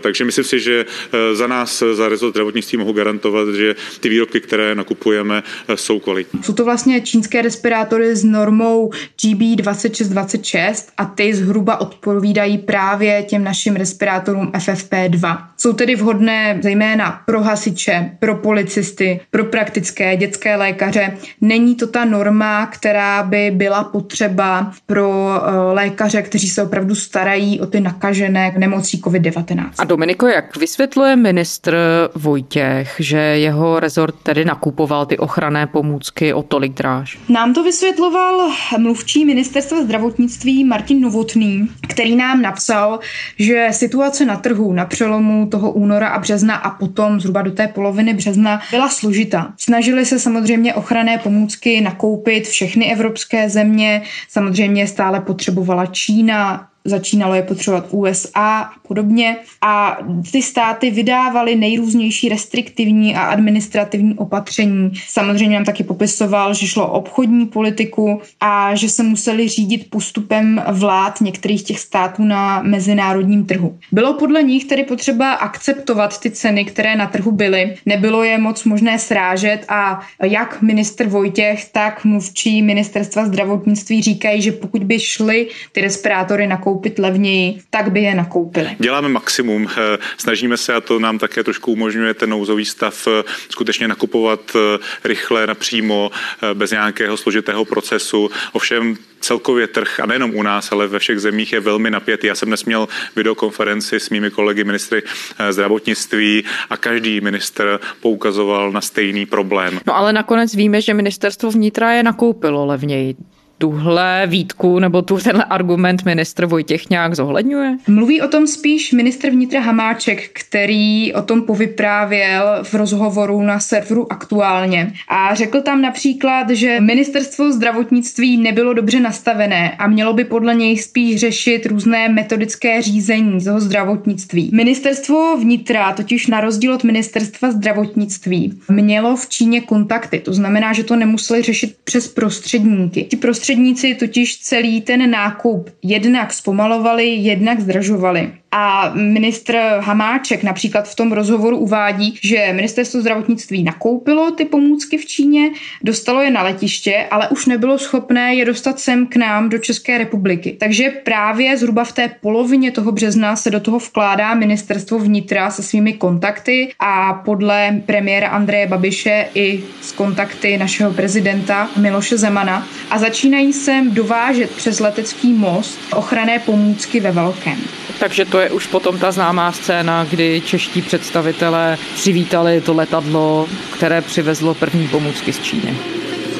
Takže 0.00 0.24
myslím 0.24 0.44
si, 0.44 0.60
že 0.60 0.86
za 1.32 1.46
nás, 1.46 1.82
za 1.92 2.08
rezort 2.08 2.30
zdravotnictví 2.30 2.78
mohu 2.78 2.92
garantovat, 2.92 3.48
že 3.48 3.76
ty 4.00 4.08
výrobky, 4.08 4.40
které 4.44 4.74
nakupujeme, 4.74 5.42
eh, 5.68 5.76
jsou 5.76 5.98
kvalitní. 5.98 6.42
Jsou 6.42 6.52
to 6.52 6.64
vlastně 6.64 7.00
čínské 7.00 7.42
respirátory 7.42 8.16
s 8.16 8.24
normou 8.24 8.90
GB2626 9.22 10.88
a 10.96 11.04
ty 11.04 11.34
zhruba 11.34 11.80
odpovídají 11.80 12.58
právě 12.58 13.22
těm 13.22 13.44
našim 13.44 13.76
respirátorům 13.76 14.50
FFP2. 14.54 15.48
Jsou 15.56 15.72
tedy 15.72 15.94
vhodné 15.96 16.58
zejména 16.62 17.22
pro 17.26 17.42
hasiče, 17.42 18.10
pro 18.18 18.34
policisty, 18.34 19.20
pro 19.30 19.44
praktické 19.44 20.16
dětské 20.16 20.56
lékaře. 20.56 21.16
Není 21.40 21.74
to 21.74 21.86
ta 21.86 22.04
norma, 22.04 22.66
která 22.66 23.22
by 23.22 23.50
byla 23.50 23.84
potřeba 23.84 24.72
pro 24.86 25.30
eh, 25.36 25.72
lékaře, 25.72 26.22
kteří 26.22 26.48
se 26.48 26.62
opravdu 26.62 26.94
starají 26.94 27.60
o 27.60 27.66
ty 27.66 27.80
nakažené 27.80 28.54
nemocí 28.58 29.00
COVID-19. 29.00 29.70
A 29.78 29.84
Dominiko, 29.84 30.26
jak 30.26 30.56
vysvětluje 30.56 31.16
ministr 31.16 31.76
Vojtěch, 32.14 32.96
že 32.98 33.16
jeho 33.16 33.80
rezort 33.80 34.28
tedy 34.34 34.44
nakupoval 34.44 35.06
ty 35.06 35.18
ochranné 35.18 35.66
pomůcky 35.66 36.34
o 36.34 36.42
tolik 36.42 36.72
dráž? 36.72 37.18
Nám 37.28 37.54
to 37.54 37.64
vysvětloval 37.64 38.50
mluvčí 38.78 39.24
ministerstva 39.24 39.82
zdravotnictví 39.82 40.64
Martin 40.64 41.00
Novotný, 41.00 41.68
který 41.88 42.16
nám 42.16 42.42
napsal, 42.42 43.00
že 43.38 43.68
situace 43.70 44.24
na 44.24 44.36
trhu 44.36 44.72
na 44.72 44.84
přelomu 44.84 45.46
toho 45.46 45.72
února 45.72 46.08
a 46.08 46.18
března 46.18 46.54
a 46.54 46.70
potom 46.70 47.20
zhruba 47.20 47.42
do 47.42 47.50
té 47.50 47.68
poloviny 47.68 48.14
března 48.14 48.60
byla 48.70 48.88
složitá. 48.88 49.52
Snažili 49.56 50.06
se 50.06 50.18
samozřejmě 50.18 50.74
ochranné 50.74 51.18
pomůcky 51.18 51.80
nakoupit 51.80 52.46
všechny 52.46 52.92
evropské 52.92 53.50
země, 53.50 54.02
samozřejmě 54.28 54.86
stále 54.86 55.20
potřebovala 55.20 55.86
Čína, 55.86 56.68
začínalo 56.84 57.34
je 57.34 57.42
potřebovat 57.42 57.86
USA 57.90 58.34
a 58.34 58.70
podobně. 58.88 59.36
A 59.62 59.98
ty 60.32 60.42
státy 60.42 60.90
vydávaly 60.90 61.56
nejrůznější 61.56 62.28
restriktivní 62.28 63.16
a 63.16 63.22
administrativní 63.22 64.14
opatření. 64.14 64.92
Samozřejmě 65.08 65.56
nám 65.56 65.64
taky 65.64 65.84
popisoval, 65.84 66.54
že 66.54 66.66
šlo 66.66 66.86
o 66.88 66.92
obchodní 66.92 67.46
politiku 67.46 68.20
a 68.40 68.74
že 68.74 68.88
se 68.88 69.02
museli 69.02 69.48
řídit 69.48 69.90
postupem 69.90 70.62
vlád 70.72 71.20
některých 71.20 71.62
těch 71.62 71.80
států 71.80 72.24
na 72.24 72.62
mezinárodním 72.62 73.46
trhu. 73.46 73.78
Bylo 73.92 74.14
podle 74.14 74.42
nich 74.42 74.64
tedy 74.64 74.84
potřeba 74.84 75.32
akceptovat 75.32 76.20
ty 76.20 76.30
ceny, 76.30 76.64
které 76.64 76.96
na 76.96 77.06
trhu 77.06 77.32
byly. 77.32 77.74
Nebylo 77.86 78.22
je 78.22 78.38
moc 78.38 78.64
možné 78.64 78.98
srážet 78.98 79.64
a 79.68 80.00
jak 80.22 80.62
minister 80.62 81.08
Vojtěch, 81.08 81.64
tak 81.72 82.04
mluvčí 82.04 82.62
ministerstva 82.62 83.26
zdravotnictví 83.26 84.02
říkají, 84.02 84.42
že 84.42 84.52
pokud 84.52 84.84
by 84.84 85.00
šly 85.00 85.48
ty 85.72 85.80
respirátory 85.80 86.46
nakoupit 86.46 86.73
koupit 86.74 86.98
levněji, 86.98 87.60
tak 87.70 87.92
by 87.92 88.00
je 88.00 88.14
nakoupili. 88.14 88.76
Děláme 88.78 89.08
maximum, 89.08 89.68
eh, 89.70 89.98
snažíme 90.16 90.56
se 90.56 90.74
a 90.74 90.80
to 90.80 90.98
nám 90.98 91.18
také 91.18 91.44
trošku 91.44 91.72
umožňuje 91.72 92.14
ten 92.14 92.30
nouzový 92.30 92.64
stav 92.64 93.06
eh, 93.06 93.22
skutečně 93.48 93.88
nakupovat 93.88 94.40
eh, 94.54 94.78
rychle, 95.04 95.46
napřímo, 95.46 96.10
bez 96.54 96.70
nějakého 96.70 97.16
složitého 97.16 97.64
procesu. 97.64 98.30
Ovšem 98.52 98.96
celkově 99.20 99.66
trh, 99.66 100.00
a 100.00 100.06
nejenom 100.06 100.34
u 100.34 100.42
nás, 100.42 100.72
ale 100.72 100.86
ve 100.86 100.98
všech 100.98 101.20
zemích 101.20 101.52
je 101.52 101.60
velmi 101.60 101.90
napětý. 101.90 102.26
Já 102.26 102.34
jsem 102.34 102.48
dnes 102.48 102.64
měl 102.64 102.88
videokonferenci 103.16 104.00
s 104.00 104.10
mými 104.10 104.30
kolegy 104.30 104.64
ministry 104.64 105.02
zdravotnictví 105.50 106.44
a 106.70 106.76
každý 106.76 107.20
minister 107.20 107.80
poukazoval 108.00 108.72
na 108.72 108.80
stejný 108.80 109.26
problém. 109.26 109.80
No 109.86 109.96
ale 109.96 110.12
nakonec 110.12 110.54
víme, 110.54 110.80
že 110.80 110.94
ministerstvo 110.94 111.50
vnitra 111.50 111.92
je 111.92 112.02
nakoupilo 112.02 112.66
levněji 112.66 113.14
tuhle 113.64 114.26
výtku 114.26 114.78
nebo 114.78 115.02
tu, 115.02 115.18
tenhle 115.18 115.44
argument 115.44 116.04
ministr 116.04 116.46
Vojtěch 116.46 116.90
nějak 116.90 117.14
zohledňuje? 117.16 117.76
Mluví 117.88 118.22
o 118.22 118.28
tom 118.28 118.46
spíš 118.46 118.92
ministr 118.92 119.30
vnitra 119.30 119.60
Hamáček, 119.60 120.30
který 120.32 121.14
o 121.14 121.22
tom 121.22 121.42
povyprávěl 121.42 122.44
v 122.62 122.74
rozhovoru 122.74 123.42
na 123.42 123.60
serveru 123.60 124.12
aktuálně. 124.12 124.92
A 125.08 125.34
řekl 125.34 125.60
tam 125.60 125.82
například, 125.82 126.50
že 126.50 126.80
ministerstvo 126.80 127.52
zdravotnictví 127.52 128.36
nebylo 128.36 128.74
dobře 128.74 129.00
nastavené 129.00 129.70
a 129.70 129.86
mělo 129.86 130.12
by 130.12 130.24
podle 130.24 130.54
něj 130.54 130.78
spíš 130.78 131.20
řešit 131.20 131.66
různé 131.66 132.08
metodické 132.08 132.82
řízení 132.82 133.44
toho 133.44 133.60
zdravotnictví. 133.60 134.50
Ministerstvo 134.52 135.36
vnitra 135.36 135.92
totiž 135.92 136.26
na 136.26 136.40
rozdíl 136.40 136.72
od 136.72 136.84
ministerstva 136.84 137.50
zdravotnictví 137.50 138.60
mělo 138.70 139.16
v 139.16 139.28
Číně 139.28 139.60
kontakty, 139.60 140.18
to 140.18 140.32
znamená, 140.32 140.72
že 140.72 140.84
to 140.84 140.96
nemuseli 140.96 141.42
řešit 141.42 141.76
přes 141.84 142.08
prostředníky. 142.08 143.04
Ti 143.04 143.16
prostředníci 143.54 143.94
totiž 143.94 144.38
celý 144.38 144.80
ten 144.80 145.10
nákup 145.10 145.70
jednak 145.82 146.32
zpomalovali, 146.32 147.06
jednak 147.06 147.60
zdražovali. 147.60 148.32
A 148.56 148.92
ministr 148.94 149.56
Hamáček 149.80 150.42
například 150.42 150.88
v 150.88 150.94
tom 150.94 151.12
rozhovoru 151.12 151.56
uvádí, 151.56 152.18
že 152.22 152.52
ministerstvo 152.52 153.00
zdravotnictví 153.00 153.62
nakoupilo 153.62 154.30
ty 154.30 154.44
pomůcky 154.44 154.98
v 154.98 155.06
Číně, 155.06 155.50
dostalo 155.82 156.22
je 156.22 156.30
na 156.30 156.42
letiště, 156.42 157.06
ale 157.10 157.28
už 157.28 157.46
nebylo 157.46 157.78
schopné 157.78 158.34
je 158.34 158.44
dostat 158.44 158.80
sem 158.80 159.06
k 159.06 159.16
nám 159.16 159.48
do 159.48 159.58
České 159.58 159.98
republiky. 159.98 160.56
Takže 160.60 160.90
právě 161.04 161.56
zhruba 161.56 161.84
v 161.84 161.92
té 161.92 162.10
polovině 162.20 162.70
toho 162.70 162.92
března 162.92 163.36
se 163.36 163.50
do 163.50 163.60
toho 163.60 163.78
vkládá 163.78 164.34
ministerstvo 164.34 164.98
vnitra 164.98 165.50
se 165.50 165.62
svými 165.62 165.92
kontakty 165.92 166.72
a 166.78 167.12
podle 167.12 167.80
premiéra 167.86 168.28
Andreje 168.28 168.66
Babiše 168.66 169.28
i 169.34 169.64
s 169.80 169.92
kontakty 169.92 170.58
našeho 170.58 170.92
prezidenta 170.92 171.70
Miloše 171.76 172.18
Zemana 172.18 172.68
a 172.90 172.98
začínají 172.98 173.52
sem 173.52 173.94
dovážet 173.94 174.50
přes 174.50 174.80
letecký 174.80 175.32
most 175.32 175.78
ochranné 175.92 176.38
pomůcky 176.38 177.00
ve 177.00 177.12
velkém. 177.12 177.58
Takže 177.98 178.24
to 178.24 178.40
je 178.40 178.43
už 178.50 178.66
potom 178.66 178.98
ta 178.98 179.12
známá 179.12 179.52
scéna, 179.52 180.06
kdy 180.10 180.42
čeští 180.44 180.82
představitelé 180.82 181.78
přivítali 181.94 182.60
to 182.60 182.74
letadlo, 182.74 183.48
které 183.76 184.02
přivezlo 184.02 184.54
první 184.54 184.88
pomůcky 184.88 185.32
z 185.32 185.40
Číny. 185.40 185.76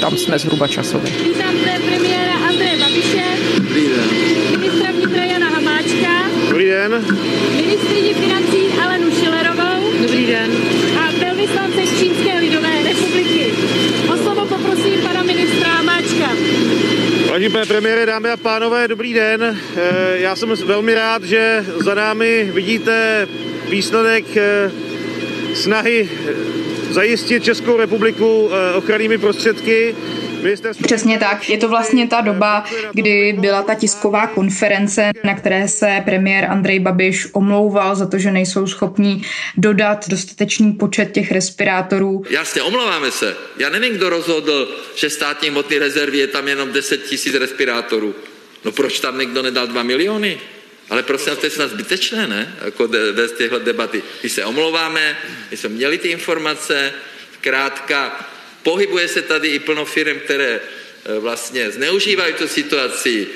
Tam 0.01 0.17
jsme 0.17 0.39
zhruba 0.39 0.69
časově. 0.69 1.13
Vítám 1.13 1.55
zde 1.57 1.73
premiéra 1.87 2.33
Andreje 2.49 2.77
Babiše. 2.77 3.25
Dobrý 3.57 3.89
den. 3.89 4.05
Ministra 4.51 4.93
vnitra 4.93 5.25
Jana 5.25 5.49
Hamáčka. 5.49 6.31
Dobrý 6.49 6.65
den. 6.65 7.05
Ministrině 7.57 8.15
financí 8.15 8.59
Alenu 8.85 9.11
Šilerovou. 9.11 9.93
Dobrý 10.03 10.27
den. 10.27 10.51
A 10.99 11.11
velvyslance 11.21 11.81
Čínské 11.99 12.39
lidové 12.39 12.83
republiky. 12.83 13.53
O 14.13 14.17
slovo 14.17 14.47
poprosím 14.47 15.01
pana 15.03 15.23
ministra 15.23 15.69
Hamáčka. 15.69 16.29
Vážený 17.35 17.51
pane 17.53 17.67
premiére, 17.67 18.07
dámy 18.07 18.31
a 18.31 18.37
pánové, 18.37 18.89
dobrý 18.89 19.15
den. 19.15 19.59
Já 20.15 20.37
jsem 20.37 20.49
velmi 20.49 20.95
rád, 20.95 21.25
že 21.25 21.65
za 21.81 21.95
námi 21.95 22.51
vidíte 22.55 23.29
výsledek 23.69 24.25
snahy 25.55 26.11
zajistit 26.91 27.45
Českou 27.45 27.77
republiku 27.77 28.51
ochrannými 28.75 29.19
prostředky. 29.19 29.95
Přesně 30.83 31.19
tak. 31.19 31.49
Je 31.49 31.59
to 31.59 31.69
vlastně 31.69 32.09
ta 32.09 32.21
doba, 32.21 32.65
kdy 32.93 33.37
byla 33.39 33.63
ta 33.63 33.75
tisková 33.75 34.27
konference, 34.27 35.11
na 35.25 35.35
které 35.35 35.69
se 35.69 36.03
premiér 36.05 36.45
Andrej 36.45 36.81
Babiš 36.81 37.27
omlouval 37.33 37.97
za 37.97 38.07
to, 38.07 38.19
že 38.19 38.31
nejsou 38.31 38.67
schopní 38.67 39.23
dodat 39.57 40.09
dostatečný 40.09 40.73
počet 40.73 41.13
těch 41.13 41.33
respirátorů. 41.33 42.25
Jasně, 42.31 42.63
omlouváme 42.63 43.11
se. 43.11 43.37
Já 43.59 43.69
nevím, 43.69 43.95
kdo 43.95 44.09
rozhodl, 44.09 44.69
že 44.95 45.11
státní 45.11 45.49
hmotný 45.49 45.79
rezervy 45.79 46.19
je 46.19 46.27
tam 46.27 46.49
jenom 46.49 46.73
10 46.73 47.03
tisíc 47.03 47.35
respirátorů. 47.35 48.15
No 48.65 48.73
proč 48.73 49.01
tam 49.01 49.19
někdo 49.19 49.43
nedal 49.43 49.67
2 49.67 49.83
miliony? 49.83 50.39
Ale 50.91 51.03
prosím 51.03 51.37
to 51.37 51.47
je 51.47 51.51
snad 51.51 51.71
zbytečné, 51.71 52.27
ne? 52.27 52.55
Jako 52.65 52.89
bez 52.89 53.33
těchto 53.33 53.59
debaty. 53.59 54.03
My 54.23 54.29
se 54.29 54.45
omlouváme, 54.45 55.17
my 55.51 55.57
jsme 55.57 55.69
měli 55.69 55.99
ty 55.99 56.09
informace, 56.09 56.93
zkrátka 57.35 58.27
pohybuje 58.65 59.09
se 59.09 59.23
tady 59.23 59.49
i 59.49 59.59
plno 59.59 59.85
firm, 59.85 60.19
které 60.25 60.61
vlastně 61.21 61.71
zneužívají 61.71 62.35
tu 62.35 62.49
situaci 62.49 63.27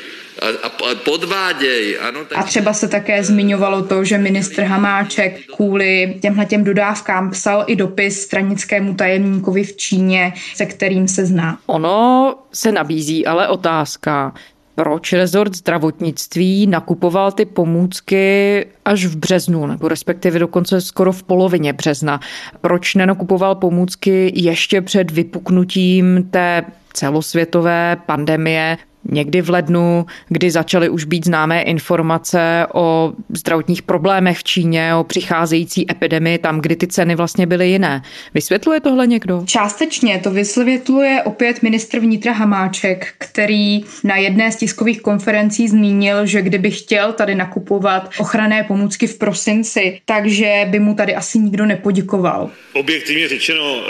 a, 0.43 0.67
a 0.67 0.95
podvádějí. 0.95 1.97
Ano, 1.99 2.25
tak... 2.25 2.39
A 2.39 2.43
třeba 2.43 2.73
se 2.73 2.89
také 2.89 3.25
zmiňovalo 3.25 3.83
to, 3.83 4.05
že 4.05 4.19
ministr 4.19 4.63
Hamáček 4.63 5.47
kvůli 5.57 6.19
těmhle 6.23 6.47
těm 6.47 6.65
dodávkám 6.65 7.31
psal 7.31 7.65
i 7.67 7.77
dopis 7.77 8.23
stranickému 8.23 8.95
tajemníkovi 8.95 9.65
v 9.65 9.77
Číně, 9.77 10.33
se 10.55 10.67
kterým 10.67 11.09
se 11.09 11.27
zná. 11.27 11.59
Ono 11.67 12.35
se 12.53 12.73
nabízí 12.73 13.27
ale 13.27 13.49
otázka, 13.49 14.35
proč 14.79 15.13
rezort 15.13 15.57
zdravotnictví 15.57 16.67
nakupoval 16.67 17.33
ty 17.33 17.45
pomůcky 17.45 18.67
až 18.85 19.07
v 19.07 19.17
březnu, 19.17 19.67
nebo 19.67 19.89
respektive 19.89 20.39
dokonce 20.39 20.81
skoro 20.81 21.13
v 21.13 21.23
polovině 21.23 21.73
března. 21.73 22.21
Proč 22.61 22.95
nenakupoval 22.95 23.55
pomůcky 23.55 24.33
ještě 24.35 24.81
před 24.81 25.11
vypuknutím 25.11 26.29
té 26.31 26.65
celosvětové 26.93 27.97
pandemie 28.07 28.79
někdy 29.05 29.41
v 29.43 29.51
lednu, 29.51 30.07
kdy 30.29 30.51
začaly 30.51 30.89
už 30.89 31.05
být 31.05 31.25
známé 31.25 31.63
informace 31.63 32.67
o 32.75 33.13
zdravotních 33.35 33.83
problémech 33.83 34.39
v 34.39 34.45
Číně, 34.45 34.95
o 34.95 35.05
přicházející 35.05 35.91
epidemii 35.91 36.39
tam, 36.39 36.61
kdy 36.61 36.77
ty 36.77 36.87
ceny 36.87 37.15
vlastně 37.17 37.47
byly 37.47 37.69
jiné. 37.69 38.03
Vysvětluje 38.35 38.81
tohle 38.81 39.07
někdo? 39.07 39.43
Částečně 39.47 40.21
to 40.25 40.31
vysvětluje 40.31 41.23
opět 41.25 41.63
ministr 41.63 41.99
vnitra 41.99 42.33
Hamáček, 42.33 43.15
který 43.19 43.81
na 44.05 44.17
jedné 44.17 44.53
z 44.53 44.57
tiskových 44.57 45.01
konferencí 45.01 45.69
zmínil, 45.69 46.27
že 46.27 46.43
kdyby 46.43 46.71
chtěl 46.71 47.13
tady 47.13 47.35
nakupovat 47.35 48.11
ochranné 48.19 48.65
pomůcky 48.65 49.07
v 49.07 49.19
prosinci, 49.19 50.01
takže 50.05 50.67
by 50.71 50.79
mu 50.79 50.95
tady 50.95 51.15
asi 51.15 51.39
nikdo 51.39 51.67
nepoděkoval. 51.67 52.51
Objektivně 52.73 53.29
řečeno, 53.29 53.83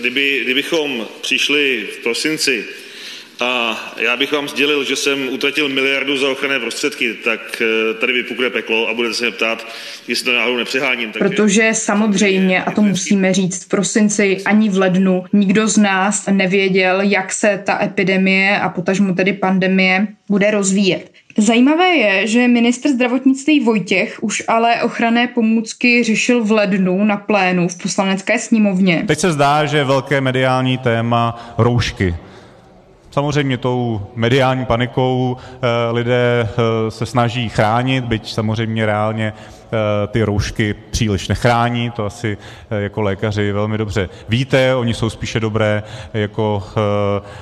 kdyby, 0.00 0.40
kdybychom 0.44 1.06
přišli 1.20 1.86
v 1.92 2.02
prosinci 2.02 2.64
a 3.40 3.76
já 3.96 4.16
bych 4.16 4.32
vám 4.32 4.48
sdělil, 4.48 4.84
že 4.84 4.96
jsem 4.96 5.28
utratil 5.28 5.68
miliardu 5.68 6.18
za 6.18 6.28
ochranné 6.28 6.60
prostředky, 6.60 7.14
tak 7.24 7.62
tady 8.00 8.12
vypukne 8.12 8.50
peklo 8.50 8.88
a 8.88 8.94
budete 8.94 9.14
se 9.14 9.24
mě 9.24 9.32
ptát, 9.32 9.66
jestli 10.08 10.24
to 10.24 10.32
náhodou 10.32 10.56
nepřeháním. 10.56 11.12
Takže... 11.12 11.28
Protože 11.28 11.70
samozřejmě, 11.74 12.64
a 12.64 12.70
to 12.70 12.82
musíme 12.82 13.34
říct, 13.34 13.64
v 13.64 13.68
prosinci 13.68 14.42
ani 14.44 14.68
v 14.68 14.78
lednu 14.78 15.24
nikdo 15.32 15.68
z 15.68 15.76
nás 15.76 16.26
nevěděl, 16.30 17.00
jak 17.00 17.32
se 17.32 17.62
ta 17.66 17.84
epidemie 17.84 18.60
a 18.60 18.68
potažmu 18.68 19.14
tedy 19.14 19.32
pandemie 19.32 20.06
bude 20.28 20.50
rozvíjet. 20.50 21.12
Zajímavé 21.36 21.88
je, 21.88 22.26
že 22.26 22.48
ministr 22.48 22.88
zdravotnictví 22.88 23.60
Vojtěch 23.60 24.18
už 24.22 24.42
ale 24.48 24.82
ochranné 24.82 25.26
pomůcky 25.26 26.04
řešil 26.04 26.44
v 26.44 26.52
lednu 26.52 27.04
na 27.04 27.16
plénu 27.16 27.68
v 27.68 27.82
poslanecké 27.82 28.38
sněmovně. 28.38 29.04
Teď 29.06 29.18
se 29.18 29.32
zdá, 29.32 29.66
že 29.66 29.84
velké 29.84 30.20
mediální 30.20 30.78
téma 30.78 31.54
roušky. 31.58 32.14
Samozřejmě 33.18 33.56
tou 33.58 34.00
mediální 34.14 34.64
panikou 34.66 35.36
lidé 35.92 36.48
se 36.88 37.06
snaží 37.06 37.48
chránit, 37.48 38.04
byť 38.04 38.32
samozřejmě 38.32 38.86
reálně 38.86 39.32
ty 40.08 40.22
roušky 40.22 40.74
příliš 40.90 41.28
nechrání, 41.28 41.90
to 41.90 42.06
asi 42.06 42.38
jako 42.70 43.02
lékaři 43.02 43.52
velmi 43.52 43.78
dobře 43.78 44.08
víte, 44.28 44.74
oni 44.74 44.94
jsou 44.94 45.10
spíše 45.10 45.40
dobré 45.40 45.82
jako 46.14 46.62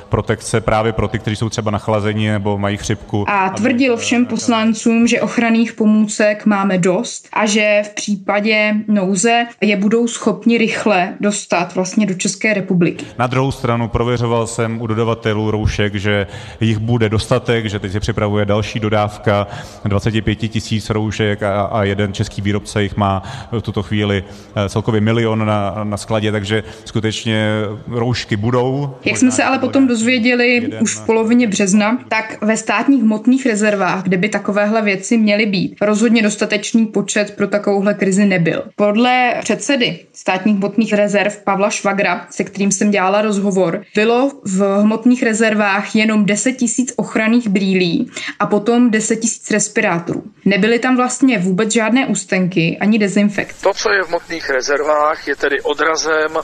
protekce 0.09 0.61
právě 0.61 0.93
pro 0.93 1.09
ty, 1.09 1.19
kteří 1.19 1.37
jsou 1.37 1.49
třeba 1.49 1.71
nachlazení 1.71 2.29
nebo 2.29 2.59
mají 2.59 2.77
chřipku. 2.77 3.25
A 3.29 3.49
tvrdil 3.49 3.97
všem 3.97 4.27
poslancům, 4.27 5.07
že 5.07 5.21
ochranných 5.21 5.73
pomůcek 5.73 6.47
máme 6.47 6.79
dost 6.79 7.29
a 7.33 7.47
že 7.47 7.83
v 7.85 7.95
případě 7.95 8.75
nouze 8.89 9.47
je 9.61 9.77
budou 9.77 10.09
schopni 10.09 10.59
rychle 10.59 11.15
dostat 11.21 11.75
vlastně 11.75 12.07
do 12.07 12.15
České 12.15 12.55
republiky. 12.55 13.07
Na 13.19 13.27
druhou 13.27 13.53
stranu 13.53 13.89
prověřoval 13.89 14.47
jsem 14.47 14.81
u 14.81 14.87
dodavatelů 14.87 15.51
roušek, 15.51 15.95
že 15.95 16.27
jich 16.61 16.79
bude 16.79 17.09
dostatek, 17.09 17.67
že 17.67 17.79
teď 17.79 17.93
se 17.93 18.01
připravuje 18.01 18.45
další 18.45 18.81
dodávka 18.81 19.47
25 19.85 20.35
tisíc 20.35 20.91
roušek 20.91 21.43
a, 21.43 21.63
a 21.63 21.85
jeden 21.85 22.13
český 22.17 22.43
výrobce 22.43 22.83
jich 22.83 22.97
má 22.97 23.23
v 23.53 23.61
tuto 23.61 23.83
chvíli 23.83 24.25
celkově 24.69 25.01
milion 25.01 25.47
na, 25.47 25.85
na 25.85 25.97
skladě, 25.97 26.33
takže 26.33 26.63
skutečně 26.85 27.49
roušky 27.89 28.37
budou. 28.37 28.95
Jak 29.05 29.17
jsme 29.17 29.31
se 29.31 29.45
ale 29.45 29.59
potom 29.59 29.87
dozvěděli 29.87 30.49
jeden... 30.49 30.83
už 30.83 30.95
v 30.95 31.07
polovině 31.07 31.47
března, 31.47 31.99
tak 32.09 32.39
ve 32.43 32.57
státních 32.57 33.03
hmotných 33.03 33.47
rezervách, 33.47 34.03
kde 34.03 34.17
by 34.17 34.29
takovéhle 34.29 34.83
věci 34.83 35.19
měly 35.19 35.47
být, 35.47 35.77
rozhodně 35.81 36.23
dostatečný 36.23 36.87
počet 36.87 37.37
pro 37.37 37.47
takovouhle 37.47 37.95
krizi 37.95 38.25
nebyl. 38.25 38.63
Podle 38.77 39.35
předsedy 39.41 39.99
státních 40.13 40.57
hmotných 40.57 40.93
rezerv 40.93 41.37
Pavla 41.45 41.71
Švagra, 41.71 42.27
se 42.31 42.45
kterým 42.45 42.73
jsem 42.73 42.91
dělala 42.91 43.23
rozhovor, 43.23 43.83
bylo 43.95 44.31
v 44.45 44.81
hmotných 44.83 45.23
rezervách 45.23 45.97
jenom 45.97 46.25
10 46.25 46.53
tisíc 46.53 46.93
ochranných 46.97 47.49
brýlí 47.49 48.11
a 48.39 48.47
potom 48.47 48.91
10 48.91 49.17
tisíc 49.17 49.51
respirátorů. 49.51 50.23
Nebyly 50.45 50.79
tam 50.79 50.97
vlastně 50.97 51.39
vůbec 51.39 51.73
žádné 51.73 52.06
ústenky 52.07 52.79
ani 52.81 52.99
dezinfekt. 52.99 53.63
To, 53.63 53.75
co 53.75 53.93
je 53.93 54.03
v 54.03 54.09
hmotných 54.09 54.51
rezervách, 54.51 55.29
je 55.29 55.37
tedy 55.37 55.61
odrazem 55.61 56.37
uh, 56.37 56.41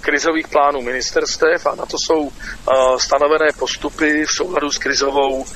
krizových 0.00 0.48
plánů 0.48 0.82
ministerstev 0.82 1.66
a 1.66 1.74
na 1.74 1.86
to 1.86 1.96
jsou 1.98 2.20
uh, 2.20 2.30
stanovené 2.98 3.46
postupy 3.58 4.24
v 4.24 4.30
souladu 4.30 4.70
s 4.70 4.78
krizovou 4.78 5.40
uh, 5.40 5.46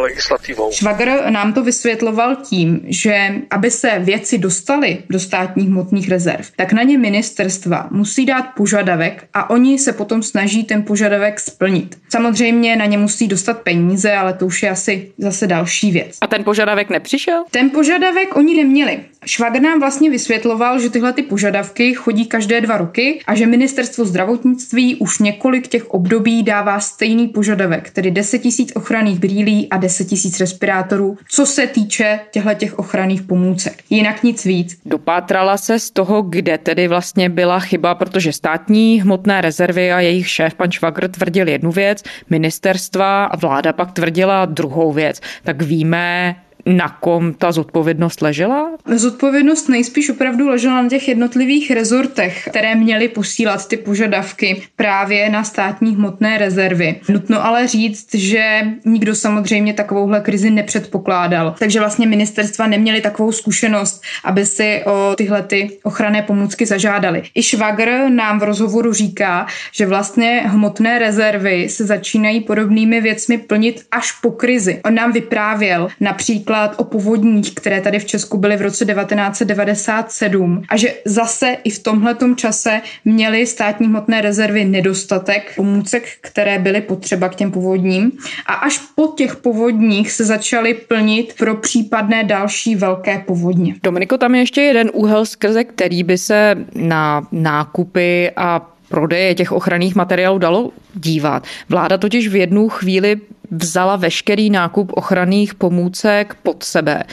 legislativou. 0.00 0.72
Švagr 0.72 1.30
nám 1.30 1.52
to 1.52 1.62
vysvětloval 1.62 2.36
tím, 2.36 2.80
že 2.84 3.28
aby 3.50 3.70
se 3.70 3.98
věci 3.98 4.38
dostaly 4.38 4.98
do 5.10 5.20
státních 5.20 5.68
hmotných 5.68 6.08
rezerv, 6.08 6.50
tak 6.56 6.72
na 6.72 6.82
ně 6.82 6.98
ministerstva 6.98 7.88
musí 7.90 8.26
dát 8.26 8.42
požadavek 8.56 9.24
a 9.34 9.50
oni 9.50 9.78
se 9.78 9.92
potom 9.92 10.22
snaží 10.22 10.64
ten 10.64 10.82
požadavek 10.82 11.40
splnit. 11.40 11.98
Samozřejmě 12.08 12.76
na 12.76 12.86
ně 12.86 12.98
musí 12.98 13.28
dostat 13.28 13.58
peníze, 13.58 14.12
ale 14.12 14.34
to 14.34 14.46
už 14.46 14.62
je 14.62 14.70
asi 14.70 15.12
zase 15.18 15.46
další 15.46 15.90
věc. 15.92 16.18
A 16.20 16.26
ten 16.26 16.44
požadavek 16.44 16.90
nepřišel? 16.90 17.44
Ten 17.50 17.70
požadavek 17.70 18.36
oni 18.36 18.54
neměli. 18.64 19.00
Švagr 19.26 19.60
nám 19.60 19.80
vlastně 19.80 20.10
vysvětloval, 20.10 20.80
že 20.80 20.90
tyhle 20.90 21.12
ty 21.12 21.22
požadavky 21.22 21.94
chodí 21.94 22.26
každé 22.26 22.60
dva 22.60 22.76
roky 22.76 23.20
a 23.26 23.34
že 23.34 23.46
ministerstvo 23.46 24.04
zdravotnictví 24.04 24.96
už 24.96 25.18
několik 25.18 25.68
těch 25.68 25.90
období 25.90 26.42
dává 26.42 26.80
stejný 26.80 27.28
požadavek, 27.28 27.90
tedy 27.90 28.10
10 28.10 28.38
tisíc 28.38 28.72
ochranných 28.74 29.18
brýlí 29.18 29.68
a 29.70 29.76
10 29.76 30.04
tisíc 30.04 30.40
respirátorů, 30.40 31.18
co 31.28 31.46
se 31.46 31.66
týče 31.66 32.20
těchto 32.30 32.54
těch 32.54 32.78
ochranných 32.78 33.22
pomůcek. 33.22 33.82
Jinak 33.90 34.22
nic 34.22 34.44
víc. 34.44 34.78
Dopátrala 34.84 35.56
se 35.56 35.78
z 35.78 35.90
toho, 35.90 36.22
kde 36.22 36.58
tedy 36.58 36.88
vlastně 36.88 37.28
byla 37.28 37.60
chyba, 37.60 37.94
protože 37.94 38.32
státní 38.32 39.00
hmotné 39.02 39.40
rezervy 39.40 39.92
a 39.92 40.00
jejich 40.00 40.28
šéf 40.28 40.54
pan 40.54 40.70
Švagr 40.70 41.08
tvrdil 41.08 41.48
jednu 41.48 41.70
věc, 41.70 42.02
ministerstva 42.30 43.24
a 43.24 43.36
vláda 43.36 43.72
pak 43.72 43.92
tvrdila 43.92 44.44
druhou 44.44 44.92
věc. 44.92 45.20
Tak 45.42 45.62
víme, 45.62 46.36
na 46.66 46.88
kom 46.88 47.34
ta 47.34 47.52
zodpovědnost 47.52 48.22
ležela? 48.22 48.70
Zodpovědnost 48.86 49.68
nejspíš 49.68 50.10
opravdu 50.10 50.48
ležela 50.48 50.82
na 50.82 50.88
těch 50.88 51.08
jednotlivých 51.08 51.70
rezortech, 51.70 52.48
které 52.50 52.74
měly 52.74 53.08
posílat 53.08 53.68
ty 53.68 53.76
požadavky 53.76 54.62
právě 54.76 55.30
na 55.30 55.44
státní 55.44 55.94
hmotné 55.96 56.38
rezervy. 56.38 57.00
Nutno 57.08 57.46
ale 57.46 57.66
říct, 57.66 58.14
že 58.14 58.62
nikdo 58.84 59.14
samozřejmě 59.14 59.74
takovouhle 59.74 60.20
krizi 60.20 60.50
nepředpokládal. 60.50 61.54
Takže 61.58 61.78
vlastně 61.78 62.06
ministerstva 62.06 62.66
neměly 62.66 63.00
takovou 63.00 63.32
zkušenost, 63.32 64.02
aby 64.24 64.46
si 64.46 64.82
o 64.84 65.14
tyhle 65.16 65.42
ty 65.42 65.78
ochranné 65.82 66.22
pomůcky 66.22 66.66
zažádali. 66.66 67.22
I 67.34 67.42
Švagr 67.42 67.90
nám 68.08 68.40
v 68.40 68.42
rozhovoru 68.42 68.92
říká, 68.92 69.46
že 69.72 69.86
vlastně 69.86 70.42
hmotné 70.46 70.98
rezervy 70.98 71.68
se 71.68 71.86
začínají 71.86 72.40
podobnými 72.40 73.00
věcmi 73.00 73.38
plnit 73.38 73.82
až 73.90 74.12
po 74.12 74.30
krizi. 74.30 74.80
On 74.84 74.94
nám 74.94 75.12
vyprávěl 75.12 75.88
například 76.00 76.51
například 76.52 76.80
o 76.80 76.84
povodních, 76.84 77.54
které 77.54 77.80
tady 77.80 77.98
v 77.98 78.04
Česku 78.04 78.38
byly 78.38 78.56
v 78.56 78.62
roce 78.62 78.84
1997 78.84 80.62
a 80.68 80.76
že 80.76 80.94
zase 81.04 81.56
i 81.64 81.70
v 81.70 81.78
tomhletom 81.78 82.36
čase 82.36 82.80
měly 83.04 83.46
státní 83.46 83.86
hmotné 83.86 84.20
rezervy 84.20 84.64
nedostatek 84.64 85.52
pomůcek, 85.56 86.04
které 86.20 86.58
byly 86.58 86.80
potřeba 86.80 87.28
k 87.28 87.34
těm 87.34 87.50
povodním 87.50 88.12
a 88.46 88.54
až 88.54 88.78
po 88.94 89.06
těch 89.06 89.36
povodních 89.36 90.12
se 90.12 90.24
začaly 90.24 90.74
plnit 90.74 91.34
pro 91.38 91.56
případné 91.56 92.24
další 92.24 92.76
velké 92.76 93.18
povodně. 93.18 93.74
Dominiko, 93.82 94.18
tam 94.18 94.34
je 94.34 94.40
ještě 94.40 94.60
jeden 94.60 94.90
úhel, 94.92 95.26
skrze 95.26 95.64
který 95.64 96.04
by 96.04 96.18
se 96.18 96.54
na 96.74 97.26
nákupy 97.32 98.30
a 98.36 98.68
prodeje 98.88 99.34
těch 99.34 99.52
ochranných 99.52 99.94
materiálů 99.94 100.38
dalo 100.38 100.70
dívat. 100.94 101.46
Vláda 101.68 101.98
totiž 101.98 102.28
v 102.28 102.36
jednu 102.36 102.68
chvíli 102.68 103.20
vzala 103.52 103.96
veškerý 103.96 104.50
nákup 104.50 104.92
ochranných 104.92 105.54
pomůcek 105.54 106.34
pod 106.42 106.62
sebe. 106.62 107.04